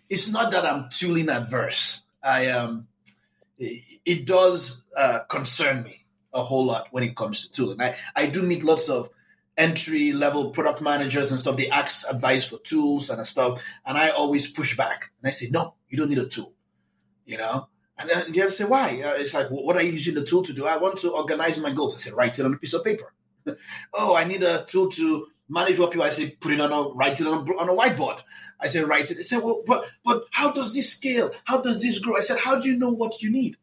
it's 0.08 0.30
not 0.30 0.50
that 0.52 0.64
I'm 0.64 0.88
tooling 0.90 1.28
adverse. 1.28 2.02
I 2.22 2.48
um, 2.48 2.86
it, 3.58 3.82
it 4.04 4.26
does 4.26 4.82
uh, 4.96 5.20
concern 5.28 5.82
me 5.82 6.06
a 6.32 6.42
whole 6.42 6.64
lot 6.64 6.88
when 6.92 7.04
it 7.04 7.14
comes 7.16 7.46
to 7.46 7.52
tooling. 7.52 7.80
I, 7.80 7.96
I 8.16 8.26
do 8.26 8.42
meet 8.42 8.64
lots 8.64 8.88
of 8.88 9.10
entry 9.56 10.12
level 10.12 10.50
product 10.50 10.80
managers 10.80 11.30
and 11.30 11.38
stuff. 11.38 11.56
They 11.56 11.68
ask 11.68 12.08
advice 12.10 12.46
for 12.46 12.58
tools 12.58 13.10
and 13.10 13.24
stuff, 13.26 13.62
and 13.84 13.98
I 13.98 14.10
always 14.10 14.50
push 14.50 14.76
back 14.76 15.10
and 15.20 15.28
I 15.28 15.30
say, 15.30 15.48
no, 15.50 15.74
you 15.88 15.98
don't 15.98 16.08
need 16.08 16.18
a 16.18 16.26
tool. 16.26 16.54
You 17.26 17.38
know, 17.38 17.68
And 17.98 18.10
then 18.10 18.32
they 18.32 18.48
say, 18.48 18.64
why? 18.64 19.00
Uh, 19.02 19.14
it's 19.14 19.34
like, 19.34 19.48
what 19.48 19.76
are 19.76 19.82
you 19.82 19.92
using 19.92 20.14
the 20.14 20.24
tool 20.24 20.42
to 20.42 20.52
do? 20.52 20.66
I 20.66 20.78
want 20.78 20.98
to 20.98 21.10
organize 21.10 21.58
my 21.58 21.72
goals. 21.72 21.94
I 21.94 21.98
said, 21.98 22.14
write 22.14 22.38
it 22.38 22.44
on 22.44 22.54
a 22.54 22.56
piece 22.56 22.72
of 22.74 22.84
paper. 22.84 23.12
oh, 23.94 24.14
I 24.14 24.24
need 24.24 24.42
a 24.42 24.64
tool 24.64 24.90
to 24.90 25.26
manage 25.48 25.78
what 25.78 25.90
people. 25.90 26.06
I 26.06 26.10
say, 26.10 26.30
put 26.30 26.52
it 26.52 26.60
on 26.60 26.72
a, 26.72 26.88
write 26.94 27.20
it 27.20 27.26
on 27.26 27.48
on 27.50 27.68
a 27.68 27.74
whiteboard. 27.74 28.20
I 28.60 28.68
say, 28.68 28.82
write 28.82 29.10
it. 29.10 29.16
They 29.16 29.24
said, 29.24 29.42
well, 29.42 29.62
but, 29.66 29.86
but 30.04 30.24
how 30.30 30.52
does 30.52 30.74
this 30.74 30.92
scale? 30.92 31.30
How 31.44 31.60
does 31.60 31.82
this 31.82 31.98
grow? 31.98 32.16
I 32.16 32.20
said, 32.20 32.38
how 32.38 32.60
do 32.60 32.68
you 32.68 32.78
know 32.78 32.90
what 32.92 33.20
you 33.20 33.30
need? 33.30 33.56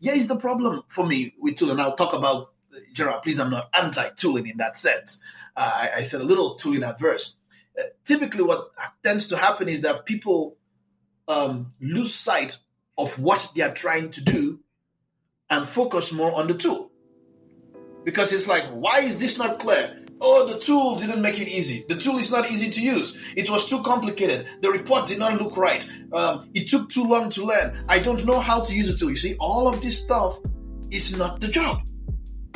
Yeah, 0.00 0.12
is 0.12 0.28
the 0.28 0.36
problem 0.36 0.82
for 0.88 1.04
me 1.04 1.34
with 1.38 1.56
tool, 1.56 1.72
and 1.72 1.80
I'll 1.80 1.96
talk 1.96 2.12
about 2.12 2.52
Jira. 2.94 3.22
Please, 3.22 3.40
I'm 3.40 3.50
not 3.50 3.70
anti-tooling 3.76 4.46
in 4.46 4.56
that 4.58 4.76
sense. 4.76 5.18
Uh, 5.56 5.70
I, 5.74 5.90
I, 5.96 6.00
said 6.02 6.20
a 6.20 6.24
little 6.24 6.54
tooling 6.54 6.84
adverse. 6.84 7.36
Uh, 7.78 7.84
typically, 8.04 8.44
what 8.44 8.70
tends 9.02 9.26
to 9.28 9.36
happen 9.36 9.68
is 9.68 9.80
that 9.82 10.06
people 10.06 10.56
um, 11.26 11.72
lose 11.80 12.14
sight 12.14 12.58
of 12.96 13.18
what 13.18 13.50
they 13.54 13.62
are 13.62 13.74
trying 13.74 14.10
to 14.12 14.22
do 14.22 14.60
and 15.50 15.66
focus 15.66 16.12
more 16.12 16.32
on 16.32 16.46
the 16.46 16.54
tool. 16.54 16.92
Because 18.08 18.32
it's 18.32 18.48
like, 18.48 18.64
why 18.68 19.00
is 19.00 19.20
this 19.20 19.36
not 19.36 19.58
clear? 19.58 19.94
Oh, 20.22 20.50
the 20.50 20.58
tool 20.58 20.96
didn't 20.96 21.20
make 21.20 21.38
it 21.38 21.48
easy. 21.48 21.84
The 21.90 21.94
tool 21.94 22.16
is 22.16 22.32
not 22.32 22.50
easy 22.50 22.70
to 22.70 22.80
use. 22.80 23.14
It 23.36 23.50
was 23.50 23.68
too 23.68 23.82
complicated. 23.82 24.46
The 24.62 24.70
report 24.70 25.06
did 25.06 25.18
not 25.18 25.38
look 25.38 25.58
right. 25.58 25.86
Um, 26.14 26.48
it 26.54 26.70
took 26.70 26.88
too 26.88 27.04
long 27.04 27.28
to 27.28 27.44
learn. 27.44 27.84
I 27.86 27.98
don't 27.98 28.24
know 28.24 28.40
how 28.40 28.62
to 28.62 28.74
use 28.74 28.90
the 28.90 28.96
tool. 28.96 29.10
You 29.10 29.16
see, 29.16 29.36
all 29.38 29.68
of 29.68 29.82
this 29.82 30.02
stuff 30.02 30.38
is 30.90 31.18
not 31.18 31.42
the 31.42 31.48
job. 31.48 31.82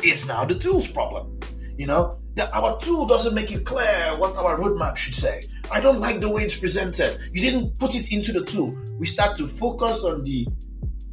It's 0.01 0.27
now 0.27 0.43
the 0.43 0.55
tool's 0.55 0.91
problem. 0.91 1.39
You 1.77 1.85
know, 1.85 2.17
that 2.33 2.51
our 2.51 2.79
tool 2.79 3.05
doesn't 3.05 3.35
make 3.35 3.51
it 3.51 3.63
clear 3.63 4.17
what 4.17 4.35
our 4.35 4.57
roadmap 4.57 4.95
should 4.97 5.13
say. 5.13 5.43
I 5.71 5.81
don't 5.81 5.99
like 5.99 6.19
the 6.19 6.29
way 6.29 6.45
it's 6.45 6.57
presented. 6.57 7.19
You 7.31 7.41
didn't 7.43 7.77
put 7.77 7.93
it 7.93 8.11
into 8.11 8.31
the 8.31 8.43
tool. 8.43 8.75
We 8.97 9.05
start 9.05 9.37
to 9.37 9.47
focus 9.47 10.03
on 10.03 10.23
the 10.23 10.47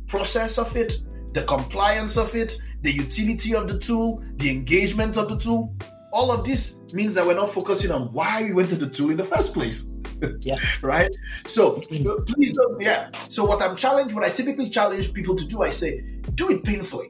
process 0.06 0.56
of 0.56 0.74
it, 0.78 0.94
the 1.32 1.42
compliance 1.42 2.16
of 2.16 2.34
it, 2.34 2.60
the 2.82 2.92
utility 2.92 3.54
of 3.54 3.68
the 3.68 3.78
tool, 3.78 4.22
the 4.36 4.50
engagement 4.50 5.16
of 5.16 5.28
the 5.28 5.36
tool. 5.36 5.74
All 6.12 6.32
of 6.32 6.44
this 6.44 6.76
means 6.92 7.14
that 7.14 7.24
we're 7.24 7.34
not 7.34 7.52
focusing 7.52 7.90
on 7.92 8.12
why 8.12 8.42
we 8.42 8.52
went 8.52 8.68
to 8.70 8.76
the 8.76 8.88
tool 8.88 9.10
in 9.10 9.16
the 9.16 9.24
first 9.24 9.54
place. 9.54 9.86
Yeah. 10.40 10.58
right? 10.82 11.10
So 11.46 11.76
mm-hmm. 11.76 12.24
please 12.24 12.52
don't, 12.52 12.78
yeah. 12.78 13.10
So 13.30 13.42
what 13.44 13.62
I'm 13.62 13.74
challenged, 13.74 14.14
what 14.14 14.22
I 14.22 14.28
typically 14.28 14.68
challenge 14.68 15.14
people 15.14 15.34
to 15.34 15.46
do, 15.46 15.62
I 15.62 15.70
say, 15.70 16.00
do 16.34 16.50
it 16.50 16.62
painfully 16.62 17.08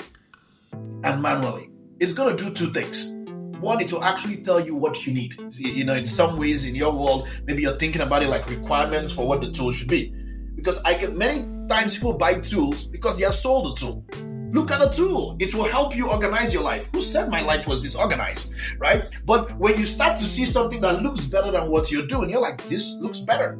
and 1.02 1.20
manually. 1.20 1.70
It's 1.98 2.12
going 2.12 2.36
to 2.36 2.44
do 2.44 2.54
two 2.54 2.72
things 2.72 3.12
one, 3.60 3.80
it 3.80 3.92
will 3.92 4.02
actually 4.02 4.38
tell 4.38 4.58
you 4.58 4.74
what 4.74 5.06
you 5.06 5.12
need. 5.12 5.38
You 5.54 5.84
know, 5.84 5.94
in 5.94 6.06
some 6.06 6.38
ways 6.38 6.64
in 6.64 6.74
your 6.74 6.92
world, 6.92 7.28
maybe 7.44 7.62
you're 7.62 7.76
thinking 7.76 8.00
about 8.00 8.22
it 8.22 8.28
like 8.28 8.48
requirements 8.48 9.12
for 9.12 9.26
what 9.26 9.40
the 9.40 9.50
tool 9.50 9.70
should 9.72 9.88
be. 9.88 10.12
Because 10.54 10.82
I 10.84 10.94
get 10.94 11.14
many 11.14 11.46
times 11.70 11.94
people 11.94 12.12
buy 12.14 12.34
tools 12.34 12.86
because 12.86 13.16
they 13.16 13.24
are 13.24 13.32
sold 13.32 13.78
a 13.78 13.80
tool. 13.80 14.04
Look 14.52 14.72
at 14.72 14.82
a 14.82 14.90
tool. 14.90 15.36
It 15.38 15.54
will 15.54 15.68
help 15.68 15.94
you 15.94 16.10
organize 16.10 16.52
your 16.52 16.64
life. 16.64 16.90
Who 16.92 17.00
said 17.00 17.30
my 17.30 17.40
life 17.40 17.68
was 17.68 17.80
disorganized? 17.80 18.52
Right? 18.78 19.04
But 19.24 19.56
when 19.56 19.78
you 19.78 19.86
start 19.86 20.18
to 20.18 20.24
see 20.24 20.44
something 20.44 20.80
that 20.80 21.02
looks 21.02 21.24
better 21.24 21.52
than 21.52 21.70
what 21.70 21.92
you're 21.92 22.08
doing, 22.08 22.28
you're 22.28 22.40
like, 22.40 22.66
this 22.68 22.96
looks 23.00 23.20
better. 23.20 23.56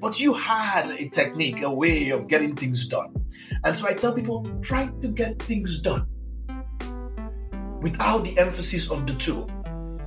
But 0.00 0.18
you 0.18 0.32
had 0.32 0.90
a 0.90 1.08
technique, 1.10 1.60
a 1.60 1.70
way 1.70 2.08
of 2.08 2.28
getting 2.28 2.56
things 2.56 2.86
done. 2.86 3.14
And 3.62 3.76
so 3.76 3.86
I 3.88 3.92
tell 3.92 4.14
people, 4.14 4.46
try 4.62 4.86
to 4.86 5.08
get 5.08 5.42
things 5.42 5.80
done 5.82 6.06
without 7.82 8.24
the 8.24 8.38
emphasis 8.38 8.90
of 8.90 9.06
the 9.06 9.14
tool. 9.16 9.50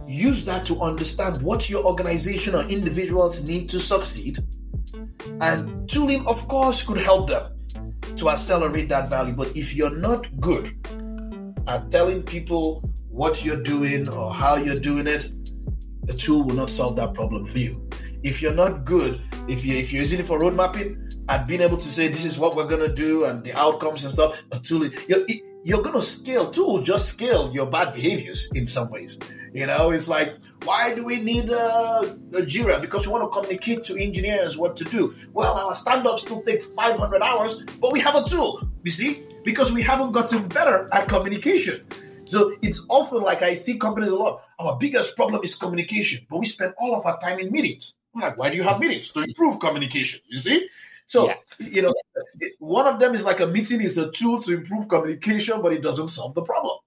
Use 0.08 0.44
that 0.46 0.66
to 0.66 0.82
understand 0.82 1.44
what 1.44 1.70
your 1.70 1.86
organization 1.86 2.56
or 2.56 2.64
individuals 2.64 3.44
need 3.44 3.70
to 3.70 3.80
succeed. 3.80 4.40
And 5.42 5.90
tooling, 5.90 6.26
of 6.28 6.48
course, 6.48 6.84
could 6.84 6.98
help 6.98 7.30
them 7.30 7.54
to 8.18 8.30
accelerate 8.30 8.90
that 8.90 9.10
value. 9.10 9.34
But 9.34 9.56
if 9.56 9.74
you're 9.74 9.96
not 9.96 10.40
good 10.40 10.70
at 11.68 11.92
telling 11.92 12.24
people 12.24 12.82
what 13.10 13.44
you're 13.44 13.62
doing 13.62 14.08
or 14.08 14.34
how 14.34 14.56
you're 14.56 14.80
doing 14.80 15.08
it, 15.08 15.32
the 16.04 16.14
tool 16.14 16.44
will 16.44 16.56
not 16.56 16.70
solve 16.70 16.96
that 16.96 17.14
problem 17.14 17.46
for 17.46 17.60
you. 17.60 17.90
If 18.24 18.42
you're 18.42 18.54
not 18.54 18.86
good, 18.86 19.22
if 19.48 19.66
you 19.66 19.76
if 19.78 19.92
you're 19.92 20.04
using 20.04 20.20
it 20.20 20.26
for 20.26 20.40
road 20.40 20.56
mapping 20.56 21.10
and 21.30 21.48
being 21.48 21.62
able 21.62 21.78
to 21.78 21.90
say 21.90 22.08
this 22.08 22.26
is 22.26 22.40
what 22.40 22.56
we're 22.56 22.68
gonna 22.68 22.94
do 22.94 23.26
and 23.26 23.44
the 23.44 23.54
outcomes 23.54 24.04
and 24.04 24.14
stuff, 24.14 24.42
a 24.52 24.60
tool 24.60 24.90
you're 25.68 25.82
going 25.82 25.96
to 25.96 26.02
scale 26.02 26.50
too, 26.50 26.82
just 26.82 27.10
scale 27.10 27.52
your 27.54 27.66
bad 27.66 27.94
behaviors 27.94 28.50
in 28.56 28.66
some 28.66 28.90
ways. 28.90 29.20
You 29.54 29.68
know, 29.68 29.92
it's 29.92 30.08
like, 30.08 30.38
why 30.64 30.96
do 30.96 31.04
we 31.04 31.22
need 31.22 31.50
a, 31.50 32.16
Jira? 32.32 32.80
Because 32.80 33.06
we 33.06 33.12
want 33.12 33.30
to 33.30 33.38
communicate 33.38 33.84
to 33.84 34.02
engineers 34.02 34.58
what 34.58 34.78
to 34.78 34.86
do. 34.86 35.14
Well, 35.34 35.56
our 35.56 35.76
stand 35.76 36.08
ups 36.08 36.22
still 36.22 36.42
take 36.44 36.64
500 36.64 37.22
hours, 37.22 37.64
but 37.82 37.92
we 37.92 38.00
have 38.00 38.16
a 38.16 38.24
tool, 38.24 38.66
you 38.84 38.92
see, 38.92 39.26
because 39.44 39.74
we 39.74 39.82
haven't 39.82 40.14
gotten 40.14 40.48
better 40.48 40.88
at 40.94 41.10
communication. 41.10 41.86
So 42.24 42.56
it's 42.62 42.86
often 42.88 43.22
like 43.22 43.42
I 43.42 43.54
see 43.54 43.78
companies 43.78 44.14
a 44.14 44.16
lot. 44.16 44.44
Our 44.60 44.78
biggest 44.78 45.18
problem 45.18 45.42
is 45.44 45.54
communication, 45.56 46.26
but 46.30 46.38
we 46.38 46.46
spend 46.46 46.76
all 46.78 46.96
of 46.96 47.06
our 47.06 47.20
time 47.20 47.40
in 47.40 47.52
meetings. 47.52 47.96
I'm 48.16 48.22
like, 48.22 48.38
why 48.38 48.52
do 48.52 48.56
you 48.56 48.64
have 48.64 48.80
meetings? 48.80 49.10
To 49.12 49.22
improve 49.22 49.60
communication, 49.60 50.22
you 50.30 50.38
see? 50.38 50.70
So, 51.08 51.28
yeah. 51.28 51.36
you 51.60 51.82
know, 51.82 51.94
one 52.60 52.86
of 52.86 53.00
them 53.00 53.16
is 53.16 53.26
like 53.26 53.40
a 53.40 53.48
meeting 53.48 53.82
is 53.82 53.98
a 53.98 54.12
tool 54.12 54.42
to 54.44 54.54
improve 54.54 54.90
communication, 54.90 55.62
but 55.62 55.74
it 55.74 55.82
doesn't 55.82 56.10
solve 56.10 56.36
the 56.36 56.42
problem. 56.44 56.78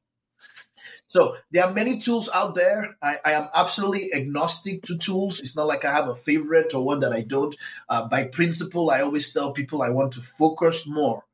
So 1.06 1.36
there 1.50 1.64
are 1.64 1.72
many 1.72 1.98
tools 1.98 2.30
out 2.32 2.54
there. 2.54 2.96
I, 3.02 3.16
I, 3.24 3.32
am 3.32 3.48
absolutely 3.52 4.14
agnostic 4.14 4.84
to 4.84 4.96
tools. 4.96 5.40
It's 5.40 5.56
not 5.56 5.66
like 5.66 5.84
I 5.84 5.90
have 5.90 6.08
a 6.08 6.14
favorite 6.14 6.72
or 6.72 6.84
one 6.84 7.00
that 7.00 7.12
I 7.12 7.22
don't. 7.22 7.56
Uh, 7.88 8.06
by 8.06 8.24
principle, 8.24 8.90
I 8.90 9.00
always 9.00 9.32
tell 9.32 9.52
people 9.52 9.82
I 9.82 9.90
want 9.90 10.12
to 10.12 10.20
focus 10.20 10.86
more 10.86 11.24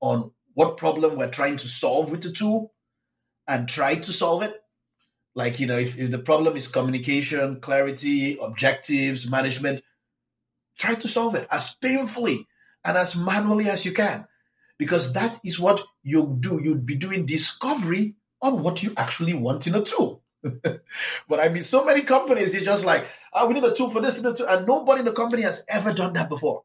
on 0.00 0.32
what 0.54 0.76
problem 0.76 1.16
we're 1.16 1.30
trying 1.30 1.56
to 1.58 1.68
solve 1.68 2.10
with 2.10 2.24
the 2.24 2.32
tool 2.32 2.72
and 3.46 3.68
try 3.68 3.94
to 3.94 4.12
solve 4.12 4.42
it. 4.42 4.60
Like, 5.36 5.60
you 5.60 5.68
know, 5.68 5.78
if, 5.78 5.96
if 6.00 6.10
the 6.10 6.18
problem 6.18 6.56
is 6.56 6.66
communication, 6.66 7.60
clarity, 7.60 8.38
objectives, 8.40 9.30
management, 9.30 9.84
Try 10.82 10.96
to 10.96 11.06
solve 11.06 11.36
it 11.36 11.46
as 11.48 11.76
painfully 11.76 12.48
and 12.84 12.96
as 12.96 13.14
manually 13.14 13.70
as 13.70 13.84
you 13.86 13.92
can, 13.92 14.26
because 14.80 15.12
that 15.12 15.38
is 15.44 15.60
what 15.60 15.80
you 16.02 16.36
do. 16.40 16.60
You'd 16.60 16.84
be 16.84 16.96
doing 16.96 17.24
discovery 17.24 18.16
on 18.40 18.64
what 18.64 18.82
you 18.82 18.92
actually 18.96 19.34
want 19.34 19.68
in 19.68 19.76
a 19.76 19.82
tool. 19.84 20.24
but 20.42 21.38
I 21.38 21.50
mean, 21.50 21.62
so 21.62 21.84
many 21.84 22.02
companies, 22.02 22.52
you're 22.52 22.64
just 22.64 22.84
like, 22.84 23.06
oh, 23.32 23.46
we 23.46 23.54
need 23.54 23.62
a 23.62 23.72
tool 23.72 23.90
for 23.90 24.00
this 24.00 24.18
and. 24.18 24.40
And 24.40 24.66
nobody 24.66 24.98
in 24.98 25.04
the 25.04 25.12
company 25.12 25.42
has 25.42 25.64
ever 25.68 25.92
done 25.92 26.14
that 26.14 26.28
before. 26.28 26.64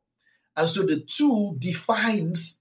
And 0.55 0.67
so 0.67 0.81
the 0.81 1.01
tool 1.01 1.55
defines 1.59 2.59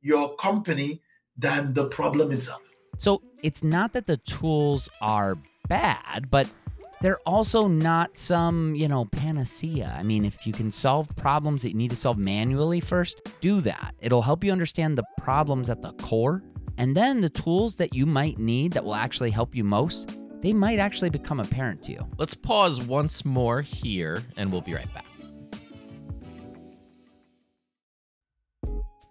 your 0.00 0.34
company 0.34 1.02
than 1.38 1.74
the 1.74 1.84
problem 1.84 2.32
itself. 2.32 2.62
So 2.98 3.22
it's 3.44 3.62
not 3.62 3.92
that 3.92 4.06
the 4.06 4.16
tools 4.16 4.88
are 5.00 5.38
bad, 5.68 6.32
but 6.32 6.48
they're 7.02 7.20
also 7.26 7.68
not 7.68 8.18
some, 8.18 8.74
you 8.74 8.88
know, 8.88 9.04
panacea. 9.04 9.94
I 9.98 10.02
mean, 10.02 10.24
if 10.24 10.46
you 10.46 10.52
can 10.52 10.70
solve 10.70 11.08
problems 11.16 11.62
that 11.62 11.70
you 11.70 11.76
need 11.76 11.90
to 11.90 11.96
solve 11.96 12.18
manually 12.18 12.80
first, 12.80 13.20
do 13.40 13.60
that. 13.62 13.94
It'll 14.00 14.22
help 14.22 14.42
you 14.42 14.52
understand 14.52 14.96
the 14.96 15.04
problems 15.18 15.68
at 15.68 15.82
the 15.82 15.92
core. 15.94 16.42
And 16.78 16.96
then 16.96 17.20
the 17.20 17.30
tools 17.30 17.76
that 17.76 17.94
you 17.94 18.06
might 18.06 18.38
need 18.38 18.72
that 18.72 18.84
will 18.84 18.94
actually 18.94 19.30
help 19.30 19.54
you 19.54 19.64
most, 19.64 20.16
they 20.40 20.52
might 20.52 20.78
actually 20.78 21.10
become 21.10 21.40
apparent 21.40 21.82
to 21.84 21.92
you. 21.92 22.06
Let's 22.18 22.34
pause 22.34 22.80
once 22.80 23.24
more 23.24 23.62
here 23.62 24.22
and 24.36 24.50
we'll 24.50 24.60
be 24.60 24.74
right 24.74 24.92
back. 24.94 25.04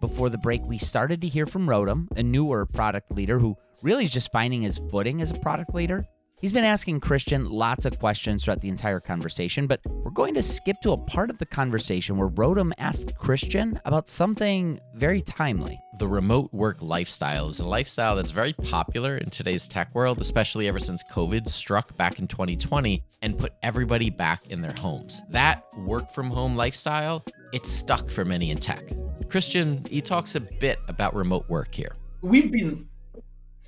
Before 0.00 0.28
the 0.28 0.38
break, 0.38 0.62
we 0.64 0.78
started 0.78 1.20
to 1.22 1.28
hear 1.28 1.46
from 1.46 1.66
Rotem, 1.66 2.06
a 2.16 2.22
newer 2.22 2.66
product 2.66 3.10
leader 3.12 3.38
who 3.38 3.56
really 3.82 4.04
is 4.04 4.10
just 4.10 4.30
finding 4.30 4.62
his 4.62 4.78
footing 4.90 5.20
as 5.20 5.30
a 5.30 5.40
product 5.40 5.74
leader. 5.74 6.06
He's 6.38 6.52
been 6.52 6.64
asking 6.64 7.00
Christian 7.00 7.48
lots 7.48 7.86
of 7.86 7.98
questions 7.98 8.44
throughout 8.44 8.60
the 8.60 8.68
entire 8.68 9.00
conversation, 9.00 9.66
but 9.66 9.80
we're 9.86 10.10
going 10.10 10.34
to 10.34 10.42
skip 10.42 10.76
to 10.82 10.92
a 10.92 10.98
part 10.98 11.30
of 11.30 11.38
the 11.38 11.46
conversation 11.46 12.18
where 12.18 12.28
Rotem 12.28 12.72
asked 12.76 13.16
Christian 13.16 13.80
about 13.86 14.10
something 14.10 14.78
very 14.94 15.22
timely. 15.22 15.80
The 15.98 16.06
remote 16.06 16.52
work 16.52 16.82
lifestyle 16.82 17.48
is 17.48 17.60
a 17.60 17.66
lifestyle 17.66 18.16
that's 18.16 18.32
very 18.32 18.52
popular 18.52 19.16
in 19.16 19.30
today's 19.30 19.66
tech 19.66 19.94
world, 19.94 20.20
especially 20.20 20.68
ever 20.68 20.78
since 20.78 21.02
COVID 21.10 21.48
struck 21.48 21.96
back 21.96 22.18
in 22.18 22.28
2020 22.28 23.02
and 23.22 23.38
put 23.38 23.54
everybody 23.62 24.10
back 24.10 24.46
in 24.48 24.60
their 24.60 24.74
homes. 24.78 25.22
That 25.30 25.64
work 25.86 26.12
from 26.12 26.28
home 26.28 26.54
lifestyle, 26.54 27.24
it's 27.54 27.70
stuck 27.70 28.10
for 28.10 28.26
many 28.26 28.50
in 28.50 28.58
tech. 28.58 28.84
Christian, 29.30 29.86
he 29.88 30.02
talks 30.02 30.34
a 30.34 30.40
bit 30.40 30.78
about 30.88 31.14
remote 31.14 31.48
work 31.48 31.74
here. 31.74 31.96
We've 32.20 32.52
been 32.52 32.88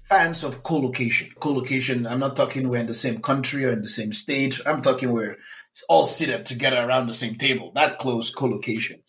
fans 0.09 0.43
of 0.43 0.63
co-location. 0.63 1.31
Co-location, 1.39 2.07
I'm 2.07 2.21
not 2.21 2.35
talking 2.35 2.69
we're 2.69 2.81
in 2.81 2.87
the 2.87 2.95
same 2.95 3.21
country 3.21 3.67
or 3.67 3.73
in 3.73 3.83
the 3.83 3.89
same 3.89 4.15
state. 4.15 4.59
I'm 4.65 4.81
talking 4.81 5.13
we're 5.13 5.37
all 5.89 6.07
seated 6.07 6.47
together 6.47 6.79
around 6.79 7.07
the 7.07 7.15
same 7.15 7.35
table. 7.35 7.73
That 7.75 7.99
close 7.99 8.31
co-location. 8.31 9.01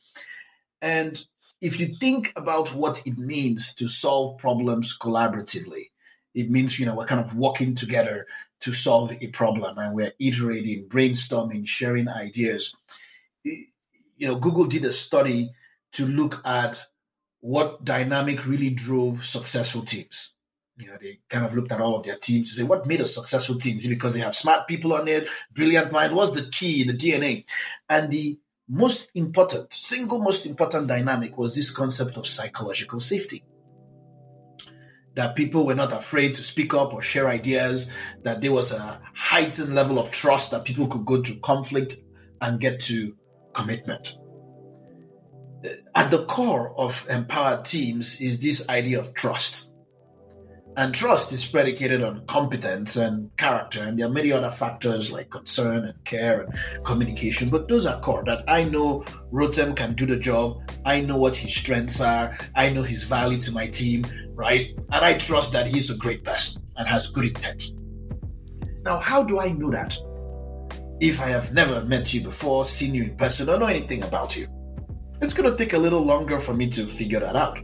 And 0.82 1.24
if 1.62 1.80
you 1.80 1.96
think 2.00 2.34
about 2.36 2.74
what 2.74 3.06
it 3.08 3.18
means 3.18 3.74
to 3.76 3.88
solve 3.88 4.40
problems 4.40 4.98
collaboratively, 4.98 5.92
it 6.36 6.50
means, 6.50 6.78
you 6.78 6.86
know, 6.86 6.96
we're 6.96 7.06
kind 7.06 7.22
of 7.22 7.36
working 7.36 7.76
together 7.76 8.28
to 8.62 8.74
solve 8.74 9.14
a 9.22 9.28
problem 9.28 9.78
and 9.78 9.96
we're 9.96 10.14
iterating, 10.20 10.88
brainstorming, 10.90 11.66
sharing 11.66 12.10
ideas. 12.10 12.76
You 13.44 14.28
know, 14.28 14.36
Google 14.36 14.66
did 14.66 14.84
a 14.84 14.92
study 14.92 15.52
to 15.94 16.06
look 16.06 16.42
at 16.46 16.86
what 17.40 17.86
dynamic 17.86 18.46
really 18.46 18.70
drove 18.70 19.26
successful 19.26 19.82
teams. 19.84 20.34
You 20.80 20.88
know, 20.88 20.98
they 21.02 21.20
kind 21.28 21.46
of 21.46 21.54
looked 21.54 21.74
at 21.74 21.82
all 21.82 21.98
of 21.98 22.06
their 22.06 22.16
teams 22.16 22.50
to 22.50 22.56
say 22.56 22.64
what 22.64 22.86
made 22.86 23.02
a 23.02 23.08
successful 23.08 23.60
team. 23.60 23.76
Is 23.76 23.86
it 23.86 23.90
because 23.90 24.14
they 24.14 24.22
have 24.22 24.34
smart 24.34 24.66
people 24.66 24.94
on 24.94 25.10
it, 25.10 25.28
brilliant 25.54 25.92
mind? 25.92 26.16
What's 26.16 26.40
the 26.40 26.50
key, 26.50 26.86
the 26.86 26.94
DNA? 26.94 27.44
And 27.90 28.10
the 28.10 28.40
most 28.70 29.12
important, 29.14 29.74
single 29.74 30.22
most 30.22 30.46
important 30.46 30.88
dynamic 30.88 31.38
was 31.38 31.54
this 31.54 31.70
concept 31.70 32.16
of 32.16 32.26
psychological 32.26 33.02
safety. 33.02 33.44
That 35.16 35.36
people 35.36 35.66
were 35.66 35.76
not 35.76 35.92
afraid 35.92 36.36
to 36.36 36.44
speak 36.44 36.74
up 36.74 36.94
or 36.94 37.02
share 37.02 37.28
ideas, 37.28 37.92
that 38.24 38.40
there 38.40 38.54
was 38.54 38.72
a 38.72 39.02
heightened 39.14 39.76
level 39.76 40.00
of 40.00 40.12
trust 40.12 40.52
that 40.52 40.64
people 40.64 40.88
could 40.88 41.06
go 41.06 41.22
to 41.22 41.40
conflict 41.42 41.98
and 42.40 42.58
get 42.58 42.80
to 42.82 43.18
commitment. 43.52 44.16
At 45.94 46.10
the 46.10 46.24
core 46.24 46.74
of 46.80 47.06
empowered 47.10 47.66
teams 47.66 48.22
is 48.22 48.42
this 48.42 48.70
idea 48.70 49.02
of 49.02 49.14
trust 49.14 49.69
and 50.80 50.96
trust 50.96 51.34
is 51.34 51.46
predicated 51.46 52.02
on 52.02 52.26
competence 52.26 52.96
and 52.96 53.36
character, 53.36 53.84
and 53.84 54.00
there 54.00 54.08
are 54.08 54.10
many 54.10 54.32
other 54.32 54.50
factors 54.50 55.12
like 55.12 55.30
concern 55.30 55.84
and 55.84 56.06
care 56.06 56.44
and 56.44 56.86
communication. 56.86 57.50
But 57.50 57.68
those 57.68 57.86
are 57.86 58.00
core 58.00 58.24
that 58.28 58.46
I 58.48 58.64
know 58.64 59.02
Rotem 59.30 59.76
can 59.76 59.94
do 59.94 60.06
the 60.06 60.16
job. 60.16 60.62
I 60.86 61.02
know 61.02 61.18
what 61.18 61.36
his 61.36 61.54
strengths 61.54 62.00
are. 62.00 62.38
I 62.56 62.70
know 62.70 62.84
his 62.84 63.04
value 63.04 63.42
to 63.42 63.52
my 63.52 63.68
team, 63.68 64.06
right? 64.36 64.70
And 64.94 65.04
I 65.04 65.18
trust 65.18 65.52
that 65.52 65.68
he's 65.68 65.90
a 65.90 65.98
great 65.98 66.24
person 66.24 66.64
and 66.78 66.88
has 66.88 67.08
good 67.08 67.26
intent. 67.26 67.72
Now, 68.86 69.00
how 69.00 69.22
do 69.22 69.38
I 69.38 69.50
know 69.50 69.72
that? 69.72 69.98
If 71.02 71.20
I 71.20 71.28
have 71.28 71.54
never 71.54 71.84
met 71.84 72.14
you 72.14 72.22
before, 72.22 72.64
seen 72.64 72.96
you 72.96 73.04
in 73.04 73.18
person, 73.18 73.50
or 73.50 73.60
know 73.60 73.66
anything 73.66 74.02
about 74.04 74.38
you, 74.38 74.48
it's 75.22 75.34
going 75.34 75.52
to 75.52 75.58
take 75.58 75.74
a 75.74 75.78
little 75.78 76.06
longer 76.06 76.40
for 76.40 76.54
me 76.54 76.70
to 76.70 76.88
figure 76.88 77.20
that 77.20 77.36
out 77.36 77.60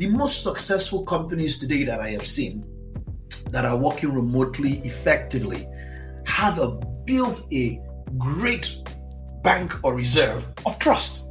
the 0.00 0.08
most 0.08 0.42
successful 0.42 1.04
companies 1.04 1.58
today 1.58 1.84
that 1.84 2.00
I 2.00 2.08
have 2.12 2.26
seen 2.26 2.64
that 3.50 3.66
are 3.66 3.76
working 3.76 4.14
remotely 4.14 4.78
effectively 4.78 5.68
have 6.24 6.58
a, 6.58 6.70
built 7.04 7.46
a 7.52 7.78
great 8.16 8.78
bank 9.42 9.74
or 9.84 9.94
reserve 9.94 10.48
of 10.64 10.78
trust. 10.78 11.26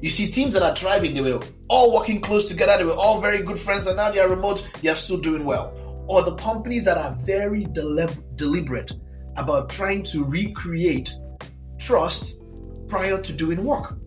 You 0.00 0.10
see, 0.10 0.30
teams 0.30 0.54
that 0.54 0.62
are 0.62 0.76
thriving, 0.76 1.12
they 1.12 1.22
were 1.22 1.42
all 1.66 1.92
working 1.92 2.20
close 2.20 2.46
together, 2.46 2.78
they 2.78 2.84
were 2.84 2.92
all 2.92 3.20
very 3.20 3.42
good 3.42 3.58
friends, 3.58 3.88
and 3.88 3.96
now 3.96 4.12
they 4.12 4.20
are 4.20 4.28
remote, 4.28 4.70
they 4.80 4.88
are 4.88 4.94
still 4.94 5.18
doing 5.18 5.44
well. 5.44 5.74
Or 6.08 6.22
the 6.22 6.36
companies 6.36 6.84
that 6.84 6.98
are 6.98 7.18
very 7.22 7.64
deliberate 7.64 8.92
about 9.36 9.70
trying 9.70 10.04
to 10.04 10.24
recreate 10.24 11.12
trust 11.80 12.40
prior 12.86 13.20
to 13.20 13.32
doing 13.32 13.64
work. 13.64 13.98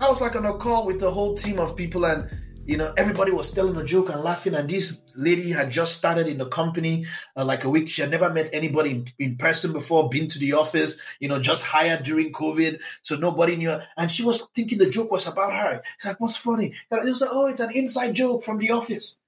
I 0.00 0.08
was 0.10 0.20
like 0.20 0.34
on 0.34 0.44
a 0.44 0.54
call 0.54 0.86
with 0.86 0.98
the 0.98 1.10
whole 1.10 1.36
team 1.36 1.60
of 1.60 1.76
people, 1.76 2.04
and 2.04 2.28
you 2.68 2.76
know, 2.76 2.92
everybody 2.98 3.32
was 3.32 3.50
telling 3.50 3.74
a 3.78 3.84
joke 3.84 4.10
and 4.10 4.22
laughing. 4.22 4.54
And 4.54 4.68
this 4.68 5.00
lady 5.16 5.50
had 5.50 5.70
just 5.70 5.96
started 5.96 6.26
in 6.26 6.36
the 6.36 6.46
company 6.46 7.06
uh, 7.34 7.42
like 7.42 7.64
a 7.64 7.70
week. 7.70 7.88
She 7.88 8.02
had 8.02 8.10
never 8.10 8.28
met 8.28 8.50
anybody 8.52 8.90
in, 8.90 9.06
in, 9.18 9.36
person 9.36 9.72
before, 9.72 10.10
been 10.10 10.28
to 10.28 10.38
the 10.38 10.52
office, 10.52 11.00
you 11.18 11.30
know, 11.30 11.40
just 11.40 11.64
hired 11.64 12.04
during 12.04 12.30
COVID. 12.30 12.78
So 13.00 13.16
nobody 13.16 13.56
knew. 13.56 13.74
And 13.96 14.10
she 14.10 14.22
was 14.22 14.46
thinking 14.54 14.76
the 14.76 14.90
joke 14.90 15.10
was 15.10 15.26
about 15.26 15.54
her. 15.54 15.82
It's 15.96 16.04
like, 16.04 16.20
what's 16.20 16.36
funny? 16.36 16.74
And 16.90 17.08
it 17.08 17.10
was 17.10 17.22
like, 17.22 17.30
oh, 17.32 17.46
it's 17.46 17.60
an 17.60 17.74
inside 17.74 18.12
joke 18.12 18.44
from 18.44 18.58
the 18.58 18.70
office. 18.70 19.18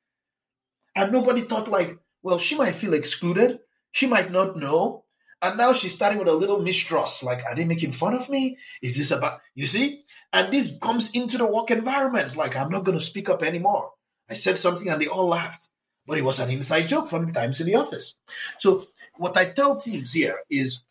And 0.95 1.11
nobody 1.11 1.41
thought, 1.41 1.67
like, 1.67 1.99
well, 2.23 2.39
she 2.39 2.57
might 2.57 2.75
feel 2.75 2.93
excluded. 2.93 3.61
She 3.91 4.07
might 4.07 4.31
not 4.31 4.59
know. 4.59 5.05
And 5.43 5.57
now 5.57 5.73
she's 5.73 5.95
starting 5.95 6.19
with 6.19 6.29
a 6.29 6.35
little 6.35 6.61
mistrust. 6.61 7.23
Like, 7.23 7.43
are 7.45 7.55
they 7.55 7.65
making 7.65 7.93
fun 7.93 8.15
of 8.15 8.29
me? 8.29 8.59
Is 8.83 8.97
this 8.97 9.11
about, 9.11 9.41
you 9.55 9.67
see? 9.67 10.05
And 10.33 10.53
this 10.53 10.77
comes 10.81 11.11
into 11.13 11.39
the 11.39 11.47
work 11.47 11.71
environment. 11.71 12.37
Like, 12.37 12.57
I'm 12.57 12.71
not 12.71 12.85
going 12.85 12.99
to 12.99 13.05
speak 13.05 13.29
up 13.31 13.43
anymore. 13.43 13.91
I 14.29 14.35
said 14.35 14.57
something 14.57 14.89
and 14.89 15.01
they 15.01 15.07
all 15.07 15.27
laughed. 15.27 15.69
But 16.07 16.19
it 16.19 16.25
was 16.25 16.41
an 16.41 16.51
inside 16.51 16.89
joke 16.89 17.09
from 17.09 17.27
the 17.27 17.33
times 17.33 17.61
in 17.61 17.67
the 17.67 17.77
office. 17.77 18.17
So, 18.59 18.87
what 19.17 19.37
I 19.37 19.47
tell 19.47 19.77
teams 19.77 20.13
here 20.13 20.41
is 20.51 20.83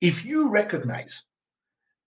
if 0.00 0.24
you 0.24 0.50
recognize 0.50 1.24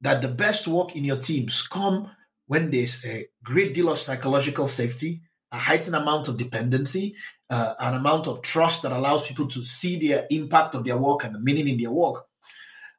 that 0.01 0.21
the 0.21 0.27
best 0.27 0.67
work 0.67 0.95
in 0.95 1.03
your 1.03 1.17
teams 1.17 1.67
come 1.67 2.09
when 2.47 2.71
there's 2.71 3.03
a 3.05 3.27
great 3.43 3.73
deal 3.73 3.89
of 3.89 3.97
psychological 3.97 4.67
safety, 4.67 5.21
a 5.51 5.57
heightened 5.57 5.95
amount 5.95 6.27
of 6.27 6.37
dependency, 6.37 7.15
uh, 7.51 7.75
an 7.79 7.95
amount 7.95 8.27
of 8.27 8.41
trust 8.41 8.81
that 8.81 8.93
allows 8.93 9.27
people 9.27 9.45
to 9.45 9.61
see 9.61 9.99
their 9.99 10.25
impact 10.31 10.73
of 10.73 10.85
their 10.85 10.97
work 10.97 11.25
and 11.25 11.35
the 11.35 11.39
meaning 11.39 11.67
in 11.67 11.77
their 11.77 11.91
work, 11.91 12.25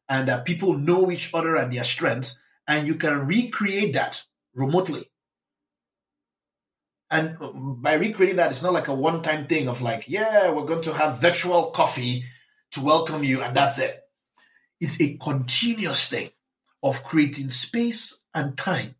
and 0.08 0.28
that 0.28 0.44
people 0.44 0.74
know 0.74 1.10
each 1.10 1.30
other 1.32 1.56
and 1.56 1.72
their 1.72 1.84
strengths, 1.84 2.38
and 2.68 2.86
you 2.86 2.96
can 2.96 3.26
recreate 3.26 3.94
that 3.94 4.22
remotely. 4.54 5.06
And 7.10 7.36
by 7.82 7.94
recreating 7.94 8.36
that, 8.36 8.50
it's 8.50 8.62
not 8.62 8.74
like 8.74 8.88
a 8.88 8.94
one 8.94 9.22
time 9.22 9.46
thing 9.46 9.68
of 9.68 9.80
like, 9.80 10.04
yeah, 10.06 10.52
we're 10.52 10.66
going 10.66 10.82
to 10.82 10.94
have 10.94 11.20
virtual 11.20 11.70
coffee 11.70 12.24
to 12.72 12.82
welcome 12.82 13.24
you, 13.24 13.42
and 13.42 13.56
that's 13.56 13.78
it. 13.78 13.98
It's 14.80 15.00
a 15.00 15.16
continuous 15.16 16.08
thing 16.08 16.28
of 16.82 17.04
creating 17.04 17.50
space 17.50 18.22
and 18.34 18.56
time. 18.56 18.96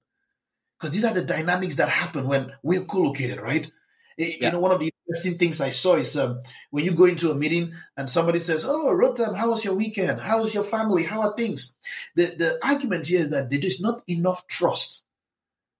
Because 0.79 0.95
these 0.95 1.05
are 1.05 1.15
the 1.15 1.23
dynamics 1.23 1.77
that 1.77 1.89
happen 1.91 2.27
when 2.27 2.53
we're 2.63 2.85
co 2.85 3.01
located, 3.01 3.41
right? 4.19 4.41
Yeah. 4.41 4.47
You 4.47 4.53
know, 4.53 4.61
one 4.61 4.73
of 4.73 4.81
the 4.81 4.93
interesting 5.07 5.39
things 5.39 5.61
I 5.61 5.71
saw 5.71 5.97
is 5.97 6.17
um, 6.17 6.43
when 6.71 6.85
you 6.85 6.93
go 6.93 7.05
into 7.05 7.31
a 7.31 7.35
meeting 7.35 7.73
and 7.97 8.09
somebody 8.09 8.41
says, 8.41 8.65
"Oh, 8.67 8.89
Rotem, 8.89 9.37
how 9.37 9.51
was 9.51 9.65
your 9.65 9.75
weekend? 9.75 10.21
How's 10.21 10.55
your 10.55 10.65
family? 10.65 11.05
How 11.05 11.23
are 11.23 11.37
things?" 11.37 11.73
The 12.15 12.27
the 12.37 12.67
argument 12.67 13.07
here 13.07 13.21
is 13.21 13.31
that 13.31 13.51
there 13.51 13.61
is 13.61 13.81
not 13.81 14.03
enough 14.09 14.47
trust, 14.47 15.05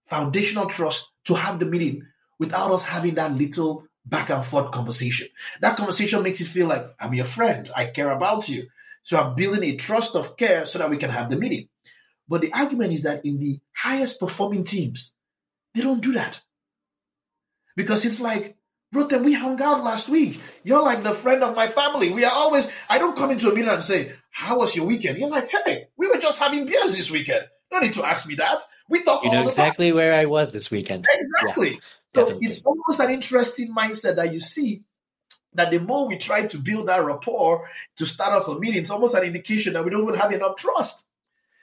foundational 0.07 0.67
trust, 0.67 1.11
to 1.25 1.35
have 1.35 1.59
the 1.59 1.67
meeting 1.67 2.07
without 2.39 2.71
us 2.73 2.85
having 2.85 3.15
that 3.15 3.33
little 3.33 3.87
back 4.05 4.31
and 4.31 4.45
forth 4.45 4.73
conversation. 4.73 5.29
That 5.61 5.77
conversation 5.77 6.23
makes 6.23 6.41
you 6.41 6.47
feel 6.47 6.67
like 6.67 6.95
I'm 7.01 7.15
your 7.15 7.25
friend. 7.25 7.71
I 7.77 7.87
care 7.87 8.11
about 8.11 8.49
you. 8.49 8.67
So 9.03 9.19
I'm 9.19 9.35
building 9.35 9.63
a 9.65 9.77
trust 9.77 10.15
of 10.15 10.37
care 10.37 10.67
so 10.67 10.79
that 10.79 10.91
we 10.91 10.97
can 10.97 11.11
have 11.11 11.29
the 11.31 11.37
meeting. 11.37 11.69
But 12.29 12.41
the 12.41 12.53
argument 12.53 12.93
is 12.93 13.03
that 13.03 13.25
in 13.25 13.39
the 13.39 13.61
highest 13.75 14.21
performing 14.21 14.65
teams, 14.65 15.15
they 15.75 15.83
don't 15.83 16.03
do 16.03 16.13
that. 16.13 16.41
Because 17.77 18.05
it's 18.05 18.21
like, 18.21 18.57
Rotem, 18.95 19.25
we 19.25 19.33
hung 19.33 19.61
out 19.63 19.83
last 19.83 20.09
week. 20.09 20.41
You're 20.65 20.83
like 20.83 21.03
the 21.03 21.15
friend 21.15 21.43
of 21.43 21.57
my 21.57 21.67
family. 21.67 22.13
We 22.13 22.25
are 22.25 22.33
always, 22.33 22.71
I 22.91 22.99
don't 22.99 23.17
come 23.17 23.31
into 23.31 23.51
a 23.51 23.55
meeting 23.55 23.71
and 23.71 23.83
say, 23.83 24.13
How 24.31 24.59
was 24.59 24.77
your 24.77 24.87
weekend? 24.87 25.19
You're 25.19 25.31
like, 25.31 25.49
Hey, 25.49 25.89
we 25.97 26.09
were 26.09 26.19
just 26.19 26.39
having 26.39 26.67
beers 26.67 26.97
this 26.97 27.11
weekend. 27.11 27.47
No 27.73 27.79
need 27.79 27.95
to 27.95 28.05
ask 28.05 28.27
me 28.27 28.35
that. 28.35 28.61
We 28.91 29.03
talk 29.03 29.25
you 29.25 29.33
know 29.33 29.47
exactly 29.47 29.89
time. 29.89 29.97
where 29.97 30.13
I 30.13 30.27
was 30.27 30.53
this 30.53 30.71
weekend. 30.71 31.07
Exactly. 31.11 31.71
Yeah, 31.71 31.79
so 32.15 32.21
definitely. 32.21 32.47
it's 32.47 32.63
almost 32.63 33.01
an 33.01 33.11
interesting 33.11 33.75
mindset 33.75 34.17
that 34.17 34.33
you 34.33 34.41
see 34.41 34.83
that 35.55 35.71
the 35.71 35.79
more 35.79 36.07
we 36.07 36.19
try 36.19 36.47
to 36.47 36.59
build 36.59 36.89
that 36.89 37.03
rapport 37.03 37.69
to 37.97 38.07
start 38.07 38.33
off 38.33 38.49
a 38.49 38.59
meeting, 38.59 38.81
it's 38.81 38.91
almost 38.91 39.15
an 39.15 39.23
indication 39.23 39.73
that 39.73 39.85
we 39.85 39.91
don't 39.91 40.03
even 40.03 40.15
have 40.15 40.33
enough 40.33 40.57
trust. 40.57 41.07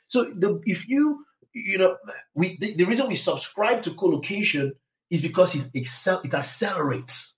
So 0.08 0.26
the, 0.26 0.62
if 0.65 0.88
you, 0.88 1.26
you 1.54 1.78
know, 1.78 1.98
we 2.34 2.58
the, 2.58 2.74
the 2.74 2.86
reason 2.86 3.08
we 3.08 3.15
subscribe 3.15 3.84
to 3.84 3.93
co-location 3.93 4.74
is 5.10 5.22
because 5.22 5.56
it, 5.56 5.69
excel, 5.74 6.22
it 6.24 6.34
accelerates 6.34 7.36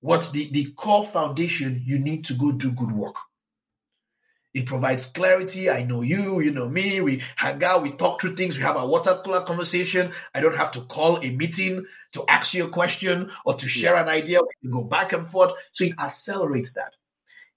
what 0.00 0.30
the, 0.32 0.48
the 0.50 0.72
core 0.72 1.04
foundation 1.04 1.82
you 1.84 1.98
need 1.98 2.24
to 2.26 2.34
go 2.34 2.52
do 2.52 2.70
good 2.72 2.92
work. 2.92 3.16
It 4.54 4.66
provides 4.66 5.06
clarity. 5.06 5.68
I 5.68 5.84
know 5.84 6.02
you, 6.02 6.40
you 6.40 6.50
know 6.50 6.68
me. 6.68 7.00
We 7.00 7.22
hang 7.36 7.62
out, 7.62 7.82
we 7.82 7.92
talk 7.92 8.20
through 8.20 8.34
things, 8.36 8.56
we 8.56 8.62
have 8.64 8.76
a 8.76 8.86
water 8.86 9.20
cooler 9.24 9.42
conversation. 9.42 10.12
I 10.34 10.40
don't 10.40 10.56
have 10.56 10.72
to 10.72 10.80
call 10.82 11.18
a 11.18 11.30
meeting 11.30 11.84
to 12.12 12.24
ask 12.28 12.54
you 12.54 12.66
a 12.66 12.70
question 12.70 13.30
or 13.44 13.54
to 13.54 13.68
share 13.68 13.96
an 13.96 14.08
idea. 14.08 14.40
We 14.40 14.48
can 14.62 14.70
go 14.70 14.84
back 14.84 15.12
and 15.12 15.26
forth. 15.26 15.52
So 15.72 15.84
it 15.84 15.94
accelerates 15.98 16.72
that. 16.74 16.94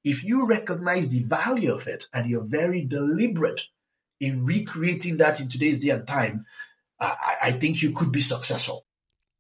If 0.04 0.24
you 0.24 0.46
recognize 0.46 1.10
the 1.10 1.24
value 1.24 1.74
of 1.74 1.88
it 1.88 2.06
and 2.14 2.30
you're 2.30 2.44
very 2.44 2.84
deliberate 2.84 3.62
in 4.20 4.46
recreating 4.46 5.18
that 5.18 5.40
in 5.40 5.48
today's 5.48 5.80
day 5.80 5.90
and 5.90 6.06
time, 6.06 6.46
I, 7.02 7.36
I 7.44 7.52
think 7.52 7.82
you 7.82 7.92
could 7.92 8.12
be 8.12 8.22
successful. 8.22 8.86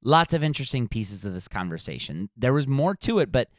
Lots 0.03 0.33
of 0.33 0.43
interesting 0.43 0.87
pieces 0.87 1.23
of 1.23 1.33
this 1.33 1.47
conversation. 1.47 2.29
There 2.35 2.53
was 2.53 2.67
more 2.67 2.95
to 2.95 3.19
it, 3.19 3.31
but 3.31 3.49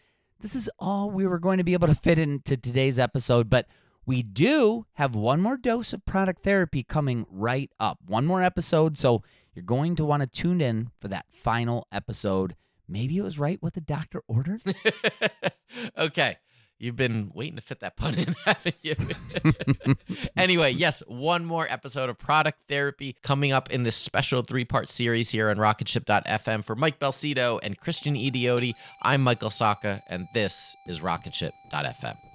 this 0.40 0.56
is 0.56 0.68
all 0.78 1.10
we 1.10 1.26
were 1.26 1.38
going 1.38 1.58
to 1.58 1.64
be 1.64 1.72
able 1.72 1.86
to 1.86 1.94
fit 1.94 2.18
into 2.18 2.56
today's 2.56 2.98
episode. 2.98 3.48
But 3.48 3.66
we 4.04 4.22
do 4.24 4.86
have 4.94 5.14
one 5.14 5.40
more 5.40 5.56
dose 5.56 5.92
of 5.92 6.04
product 6.04 6.42
therapy 6.42 6.82
coming 6.82 7.26
right 7.30 7.70
up. 7.78 7.98
One 8.04 8.26
more 8.26 8.42
episode. 8.42 8.98
So 8.98 9.22
you're 9.54 9.62
going 9.62 9.94
to 9.96 10.04
want 10.04 10.22
to 10.22 10.26
tune 10.26 10.60
in 10.60 10.90
for 11.00 11.08
that 11.08 11.26
final 11.30 11.86
episode. 11.92 12.56
Maybe 12.88 13.16
it 13.16 13.22
was 13.22 13.38
right 13.38 13.62
what 13.62 13.74
the 13.74 13.80
doctor 13.80 14.22
ordered. 14.26 14.62
okay. 15.96 16.38
You've 16.82 16.96
been 16.96 17.30
waiting 17.32 17.54
to 17.54 17.62
fit 17.62 17.78
that 17.78 17.96
pun 17.96 18.16
in, 18.16 18.34
haven't 18.44 18.74
you? 18.82 18.96
anyway, 20.36 20.72
yes, 20.72 21.00
one 21.06 21.44
more 21.44 21.64
episode 21.70 22.10
of 22.10 22.18
Product 22.18 22.58
Therapy 22.68 23.14
coming 23.22 23.52
up 23.52 23.70
in 23.70 23.84
this 23.84 23.94
special 23.94 24.42
three 24.42 24.64
part 24.64 24.88
series 24.88 25.30
here 25.30 25.48
on 25.48 25.58
Rocketship.fm. 25.58 26.64
For 26.64 26.74
Mike 26.74 26.98
Belsito 26.98 27.60
and 27.62 27.78
Christian 27.78 28.16
Idiodi, 28.16 28.72
I'm 29.00 29.22
Michael 29.22 29.50
Sacca, 29.50 30.02
and 30.08 30.26
this 30.34 30.74
is 30.88 30.98
Rocketship.fm. 30.98 32.31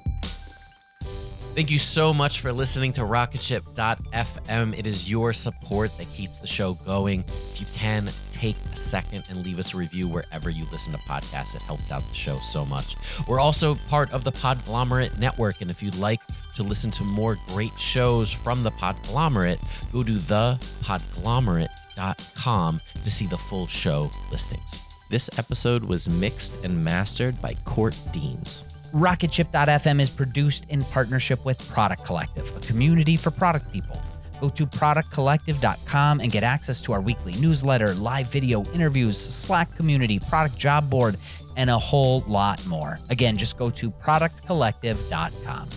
Thank 1.58 1.72
you 1.72 1.80
so 1.80 2.14
much 2.14 2.42
for 2.42 2.54
listening 2.54 2.94
to 2.94 3.02
rocketship.fm. 3.02 4.78
It 4.78 4.86
is 4.86 5.10
your 5.10 5.34
support 5.34 5.98
that 5.98 6.14
keeps 6.14 6.38
the 6.38 6.46
show 6.46 6.76
going. 6.76 7.26
If 7.52 7.60
you 7.60 7.66
can, 7.74 8.12
take 8.30 8.56
a 8.72 8.76
second 8.76 9.24
and 9.28 9.44
leave 9.44 9.58
us 9.58 9.74
a 9.74 9.78
review 9.78 10.08
wherever 10.08 10.52
you 10.52 10.68
listen 10.72 10.94
to 10.94 11.00
podcasts. 11.00 11.56
It 11.56 11.64
helps 11.64 11.92
out 11.92 12.08
the 12.08 12.14
show 12.14 12.38
so 12.42 12.64
much. 12.64 12.96
We're 13.28 13.40
also 13.40 13.74
part 13.88 14.12
of 14.12 14.24
the 14.24 14.32
Podglomerate 14.32 15.18
Network. 15.18 15.62
And 15.62 15.72
if 15.72 15.82
you'd 15.82 15.96
like 15.96 16.22
to 16.54 16.62
listen 16.62 16.92
to 16.92 17.04
more 17.04 17.40
great 17.48 17.80
shows 17.80 18.32
from 18.32 18.62
the 18.62 18.70
Podglomerate, 18.70 19.58
go 19.92 20.04
to 20.04 20.12
thepodglomerate.com 20.12 22.82
to 23.02 23.10
see 23.10 23.26
the 23.26 23.38
full 23.40 23.66
show 23.66 24.12
listings. 24.32 24.80
This 25.10 25.28
episode 25.40 25.84
was 25.84 26.08
mixed 26.08 26.54
and 26.64 26.84
mastered 26.84 27.42
by 27.42 27.56
Court 27.66 27.96
Deans. 28.12 28.64
Rocketship.fm 28.94 30.02
is 30.02 30.10
produced 30.10 30.66
in 30.70 30.84
partnership 30.86 31.44
with 31.46 31.58
Product 31.70 32.04
Collective, 32.06 32.56
a 32.56 32.60
community 32.62 33.18
for 33.18 33.32
product 33.32 33.72
people. 33.72 34.02
Go 34.40 34.50
to 34.50 34.66
productcollective.com 34.66 36.20
and 36.20 36.32
get 36.32 36.44
access 36.44 36.80
to 36.82 36.94
our 36.94 37.02
weekly 37.02 37.36
newsletter, 37.36 37.94
live 37.96 38.28
video 38.28 38.64
interviews, 38.72 39.18
Slack 39.20 39.76
community, 39.76 40.20
product 40.20 40.58
job 40.58 40.90
board, 40.90 41.18
and 41.56 41.70
a 41.70 41.78
whole 41.78 42.24
lot 42.28 42.64
more. 42.66 43.00
Again, 43.10 43.36
just 43.36 43.58
go 43.58 43.70
to 43.72 43.90
productcollective.com. 43.90 45.70